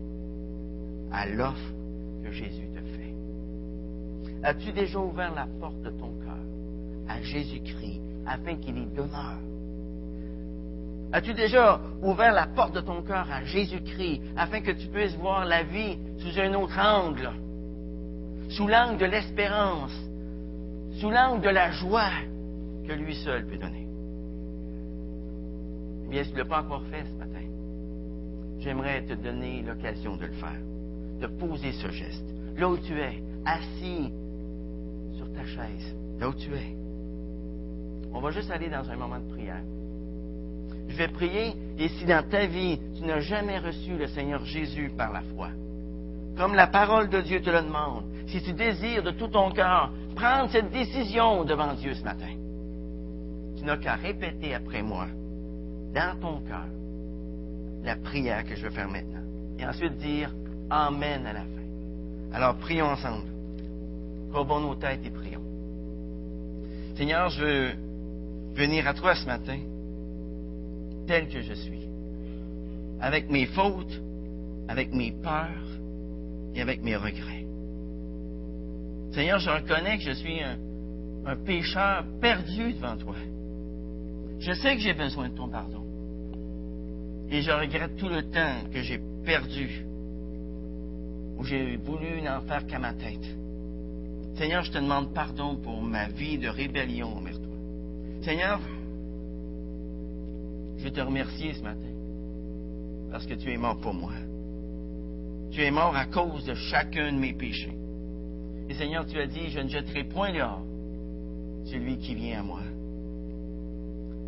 à 1.11 1.27
l'offre 1.27 1.73
que 2.23 2.31
Jésus 2.31 2.67
te 2.67 2.79
fait? 2.79 3.13
As-tu 4.43 4.71
déjà 4.71 4.99
ouvert 4.99 5.33
la 5.33 5.47
porte 5.59 5.81
de 5.81 5.89
ton 5.89 6.11
cœur 6.23 6.37
à 7.07 7.21
Jésus-Christ 7.21 8.01
afin 8.25 8.55
qu'il 8.55 8.77
y 8.77 8.85
demeure? 8.85 9.39
As-tu 11.13 11.33
déjà 11.33 11.79
ouvert 12.03 12.33
la 12.33 12.47
porte 12.47 12.75
de 12.75 12.81
ton 12.81 13.01
cœur 13.01 13.31
à 13.31 13.43
Jésus-Christ 13.45 14.21
afin 14.35 14.61
que 14.61 14.71
tu 14.71 14.87
puisses 14.87 15.15
voir 15.15 15.45
la 15.45 15.63
vie 15.63 15.97
sous 16.17 16.37
un 16.37 16.53
autre 16.53 16.77
angle, 16.77 17.31
sous 18.49 18.67
l'angle 18.67 18.97
de 18.97 19.05
l'espérance, 19.05 19.93
sous 20.99 21.09
l'angle 21.09 21.41
de 21.41 21.49
la 21.49 21.71
joie 21.71 22.11
que 22.87 22.93
lui 22.93 23.15
seul 23.15 23.45
peut 23.45 23.57
donner? 23.57 23.87
Eh 26.05 26.09
bien, 26.09 26.23
si 26.23 26.29
tu 26.29 26.35
ne 26.35 26.39
l'as 26.39 26.49
pas 26.49 26.61
encore 26.61 26.83
fait 26.85 27.03
ce 27.03 27.13
matin, 27.17 27.45
j'aimerais 28.59 29.03
te 29.03 29.13
donner 29.13 29.61
l'occasion 29.61 30.15
de 30.15 30.25
le 30.25 30.33
faire, 30.33 30.61
de 31.21 31.27
poser 31.27 31.73
ce 31.73 31.89
geste. 31.89 32.25
Là 32.55 32.69
où 32.69 32.77
tu 32.77 32.97
es, 32.99 33.21
assis 33.45 34.11
sur 35.15 35.31
ta 35.33 35.45
chaise, 35.45 35.95
là 36.19 36.29
où 36.29 36.33
tu 36.33 36.53
es. 36.53 36.75
On 38.13 38.21
va 38.21 38.31
juste 38.31 38.49
aller 38.49 38.69
dans 38.69 38.89
un 38.89 38.95
moment 38.95 39.19
de 39.19 39.29
prière. 39.29 39.61
Je 40.87 40.95
vais 40.95 41.09
prier, 41.09 41.53
et 41.77 41.89
si 41.89 42.05
dans 42.05 42.27
ta 42.27 42.45
vie, 42.45 42.79
tu 42.95 43.03
n'as 43.03 43.19
jamais 43.19 43.59
reçu 43.59 43.97
le 43.97 44.07
Seigneur 44.07 44.43
Jésus 44.45 44.89
par 44.97 45.11
la 45.11 45.21
foi, 45.21 45.49
comme 46.37 46.53
la 46.53 46.67
parole 46.67 47.09
de 47.09 47.21
Dieu 47.21 47.41
te 47.41 47.49
le 47.49 47.61
demande, 47.61 48.03
si 48.27 48.41
tu 48.41 48.53
désires 48.53 49.03
de 49.03 49.11
tout 49.11 49.27
ton 49.27 49.51
cœur 49.51 49.91
prendre 50.15 50.49
cette 50.51 50.71
décision 50.71 51.43
devant 51.43 51.73
Dieu 51.73 51.93
ce 51.95 52.03
matin, 52.03 52.33
tu 53.57 53.63
n'as 53.63 53.77
qu'à 53.77 53.95
répéter 53.95 54.53
après 54.53 54.81
moi, 54.81 55.07
dans 55.93 56.19
ton 56.19 56.39
cœur, 56.41 56.67
la 57.83 57.95
prière 57.95 58.45
que 58.45 58.55
je 58.55 58.67
vais 58.67 58.73
faire 58.73 58.89
maintenant. 58.89 59.21
Et 59.57 59.65
ensuite 59.65 59.97
dire 59.97 60.31
Amen 60.69 61.25
à 61.25 61.33
la 61.33 61.41
fin. 61.41 62.33
Alors 62.33 62.55
prions 62.57 62.87
ensemble. 62.87 63.27
Courbons 64.31 64.59
nos 64.59 64.75
têtes 64.75 65.05
et 65.05 65.09
prions. 65.09 65.41
Seigneur, 66.95 67.29
je 67.29 67.43
veux 67.43 67.71
venir 68.53 68.87
à 68.87 68.93
toi 68.93 69.15
ce 69.15 69.25
matin 69.25 69.59
tel 71.07 71.29
que 71.29 71.41
je 71.41 71.53
suis, 71.53 71.87
avec 72.99 73.29
mes 73.29 73.45
fautes, 73.45 74.01
avec 74.67 74.93
mes 74.93 75.11
peurs 75.11 75.67
et 76.57 76.61
avec 76.61 76.81
mes 76.81 76.95
regrets. 76.95 77.45
Seigneur, 79.11 79.39
je 79.39 79.49
reconnais 79.49 79.97
que 79.97 80.03
je 80.03 80.11
suis 80.11 80.41
un, 80.41 80.57
un 81.25 81.35
pécheur 81.35 82.03
perdu 82.19 82.73
devant 82.73 82.97
toi. 82.97 83.15
Je 84.39 84.53
sais 84.53 84.75
que 84.75 84.81
j'ai 84.81 84.93
besoin 84.93 85.29
de 85.29 85.35
ton 85.35 85.49
pardon. 85.49 85.83
Et 87.29 87.41
je 87.41 87.51
regrette 87.51 87.95
tout 87.97 88.09
le 88.09 88.23
temps 88.23 88.69
que 88.73 88.81
j'ai 88.81 88.99
perdu, 89.23 89.85
où 91.37 91.43
j'ai 91.43 91.77
voulu 91.77 92.21
n'en 92.21 92.41
faire 92.41 92.65
qu'à 92.65 92.79
ma 92.79 92.93
tête. 92.93 93.25
Seigneur, 94.35 94.63
je 94.63 94.71
te 94.71 94.77
demande 94.77 95.13
pardon 95.13 95.57
pour 95.57 95.81
ma 95.81 96.07
vie 96.07 96.37
de 96.37 96.47
rébellion 96.47 97.17
envers 97.17 97.39
toi. 97.39 97.55
Seigneur, 98.23 98.59
je 100.77 100.83
veux 100.83 100.91
te 100.91 101.01
remercier 101.01 101.53
ce 101.53 101.61
matin 101.61 101.81
parce 103.11 103.25
que 103.25 103.35
tu 103.35 103.51
es 103.51 103.57
mort 103.57 103.77
pour 103.79 103.93
moi. 103.93 104.11
Tu 105.57 105.63
es 105.63 105.71
mort 105.71 105.95
à 105.95 106.05
cause 106.05 106.45
de 106.45 106.53
chacun 106.53 107.11
de 107.11 107.17
mes 107.17 107.33
péchés. 107.33 107.75
Et 108.69 108.75
Seigneur, 108.75 109.07
tu 109.07 109.19
as 109.19 109.25
dit, 109.25 109.49
je 109.49 109.59
ne 109.59 109.67
jetterai 109.67 110.03
point 110.03 110.31
dehors 110.31 110.61
celui 111.65 111.97
qui 111.97 112.13
vient 112.13 112.41
à 112.41 112.43
moi. 112.43 112.59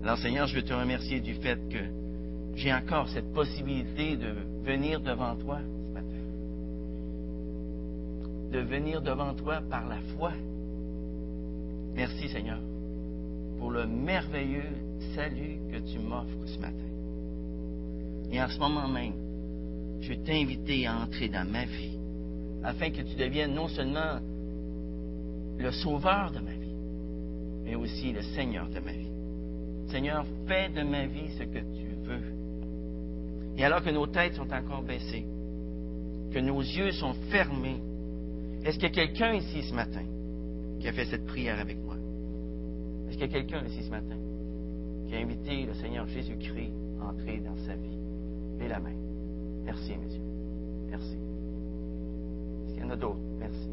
Alors 0.01 0.17
Seigneur, 0.17 0.47
je 0.47 0.55
veux 0.55 0.63
te 0.63 0.73
remercier 0.73 1.19
du 1.19 1.35
fait 1.35 1.59
que 1.69 1.77
j'ai 2.55 2.73
encore 2.73 3.07
cette 3.09 3.31
possibilité 3.31 4.17
de 4.17 4.33
venir 4.63 5.01
devant 5.01 5.35
toi 5.35 5.59
ce 5.59 5.93
matin. 5.93 6.07
De 8.51 8.59
venir 8.61 8.99
devant 8.99 9.35
toi 9.35 9.61
par 9.69 9.87
la 9.87 9.99
foi. 10.17 10.31
Merci 11.93 12.27
Seigneur 12.29 12.57
pour 13.59 13.69
le 13.69 13.85
merveilleux 13.85 14.73
salut 15.13 15.59
que 15.71 15.77
tu 15.77 15.99
m'offres 15.99 16.47
ce 16.47 16.57
matin. 16.57 16.73
Et 18.31 18.41
en 18.41 18.49
ce 18.49 18.57
moment 18.57 18.87
même, 18.87 19.28
je 20.01 20.13
veux 20.13 20.23
t'inviter 20.23 20.87
à 20.87 21.01
entrer 21.01 21.29
dans 21.29 21.49
ma 21.49 21.65
vie 21.65 21.97
afin 22.63 22.89
que 22.89 23.01
tu 23.01 23.15
deviennes 23.15 23.53
non 23.53 23.67
seulement 23.67 24.19
le 25.57 25.71
sauveur 25.71 26.31
de 26.31 26.39
ma 26.39 26.51
vie, 26.51 26.75
mais 27.65 27.75
aussi 27.75 28.11
le 28.11 28.21
Seigneur 28.21 28.67
de 28.69 28.79
ma 28.79 28.91
vie. 28.91 29.11
Seigneur, 29.87 30.25
fais 30.47 30.69
de 30.69 30.83
ma 30.83 31.05
vie 31.05 31.29
ce 31.37 31.43
que 31.43 31.59
tu 31.59 31.95
veux. 32.03 32.21
Et 33.57 33.63
alors 33.63 33.83
que 33.83 33.89
nos 33.89 34.07
têtes 34.07 34.35
sont 34.35 34.51
encore 34.53 34.83
baissées, 34.83 35.25
que 36.31 36.39
nos 36.39 36.61
yeux 36.61 36.91
sont 36.91 37.13
fermés, 37.29 37.81
est-ce 38.63 38.75
qu'il 38.77 38.83
y 38.83 38.91
a 38.91 39.05
quelqu'un 39.05 39.33
ici 39.33 39.63
ce 39.63 39.73
matin 39.73 40.03
qui 40.79 40.87
a 40.87 40.93
fait 40.93 41.05
cette 41.05 41.25
prière 41.25 41.59
avec 41.59 41.77
moi? 41.83 41.95
Est-ce 43.07 43.17
qu'il 43.17 43.27
y 43.27 43.29
a 43.29 43.41
quelqu'un 43.41 43.65
ici 43.65 43.83
ce 43.83 43.89
matin 43.89 44.15
qui 45.07 45.15
a 45.15 45.19
invité 45.19 45.65
le 45.65 45.73
Seigneur 45.73 46.07
Jésus-Christ 46.07 46.71
à 47.01 47.07
entrer 47.07 47.39
dans 47.39 47.57
sa 47.65 47.75
vie? 47.75 47.97
Levez 48.57 48.67
la 48.69 48.79
main. 48.79 49.08
Merci, 49.65 49.97
messieurs. 49.97 50.21
Merci. 50.89 51.15
Est-ce 52.65 52.73
qu'il 52.73 52.83
y 52.83 52.85
en 52.85 52.89
a 52.89 52.95
d'autres? 52.95 53.19
Merci. 53.39 53.69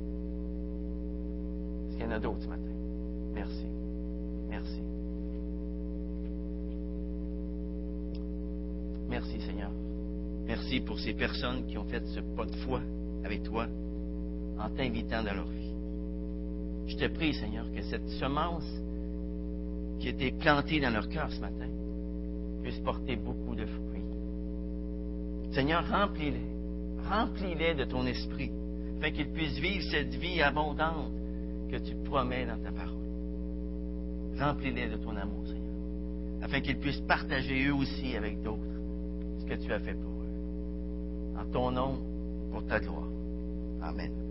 Est-ce 1.88 1.96
qu'il 1.96 2.04
y 2.04 2.08
en 2.08 2.12
a 2.12 2.18
d'autres 2.18 2.42
ce 2.42 2.48
matin? 2.48 2.62
Merci. 3.34 3.66
Merci. 4.48 4.80
Merci, 9.08 9.40
Seigneur. 9.40 9.70
Merci 10.46 10.80
pour 10.80 10.98
ces 10.98 11.14
personnes 11.14 11.66
qui 11.66 11.78
ont 11.78 11.84
fait 11.84 12.04
ce 12.06 12.20
pas 12.20 12.46
de 12.46 12.54
foi 12.56 12.80
avec 13.24 13.42
toi 13.42 13.66
en 14.58 14.68
t'invitant 14.70 15.22
dans 15.22 15.34
leur 15.34 15.48
vie. 15.48 15.72
Je 16.86 16.96
te 16.96 17.06
prie, 17.08 17.34
Seigneur, 17.34 17.66
que 17.72 17.82
cette 17.82 18.08
semence 18.10 18.66
qui 19.98 20.08
a 20.08 20.10
été 20.10 20.30
plantée 20.32 20.80
dans 20.80 20.90
leur 20.90 21.08
cœur 21.08 21.30
ce 21.32 21.40
matin 21.40 21.68
puisse 22.62 22.78
porter 22.80 23.16
beaucoup 23.16 23.54
de 23.54 23.66
fruits. 23.66 23.95
Seigneur, 25.56 25.88
remplis-les. 25.88 26.44
Remplis-les 27.08 27.74
de 27.76 27.84
ton 27.84 28.04
esprit, 28.04 28.50
afin 28.98 29.10
qu'ils 29.10 29.32
puissent 29.32 29.58
vivre 29.58 29.82
cette 29.90 30.14
vie 30.16 30.42
abondante 30.42 31.10
que 31.70 31.76
tu 31.76 31.94
promets 32.04 32.44
dans 32.44 32.58
ta 32.62 32.70
parole. 32.72 32.92
Remplis-les 34.38 34.90
de 34.90 34.96
ton 34.96 35.16
amour, 35.16 35.46
Seigneur, 35.46 36.42
afin 36.42 36.60
qu'ils 36.60 36.76
puissent 36.76 37.00
partager 37.08 37.68
eux 37.68 37.74
aussi 37.74 38.14
avec 38.14 38.42
d'autres 38.42 38.60
ce 39.38 39.46
que 39.46 39.54
tu 39.54 39.72
as 39.72 39.78
fait 39.78 39.94
pour 39.94 40.10
eux. 40.10 41.40
En 41.40 41.50
ton 41.50 41.70
nom, 41.70 42.00
pour 42.52 42.66
ta 42.66 42.78
gloire. 42.78 43.08
Amen. 43.80 44.25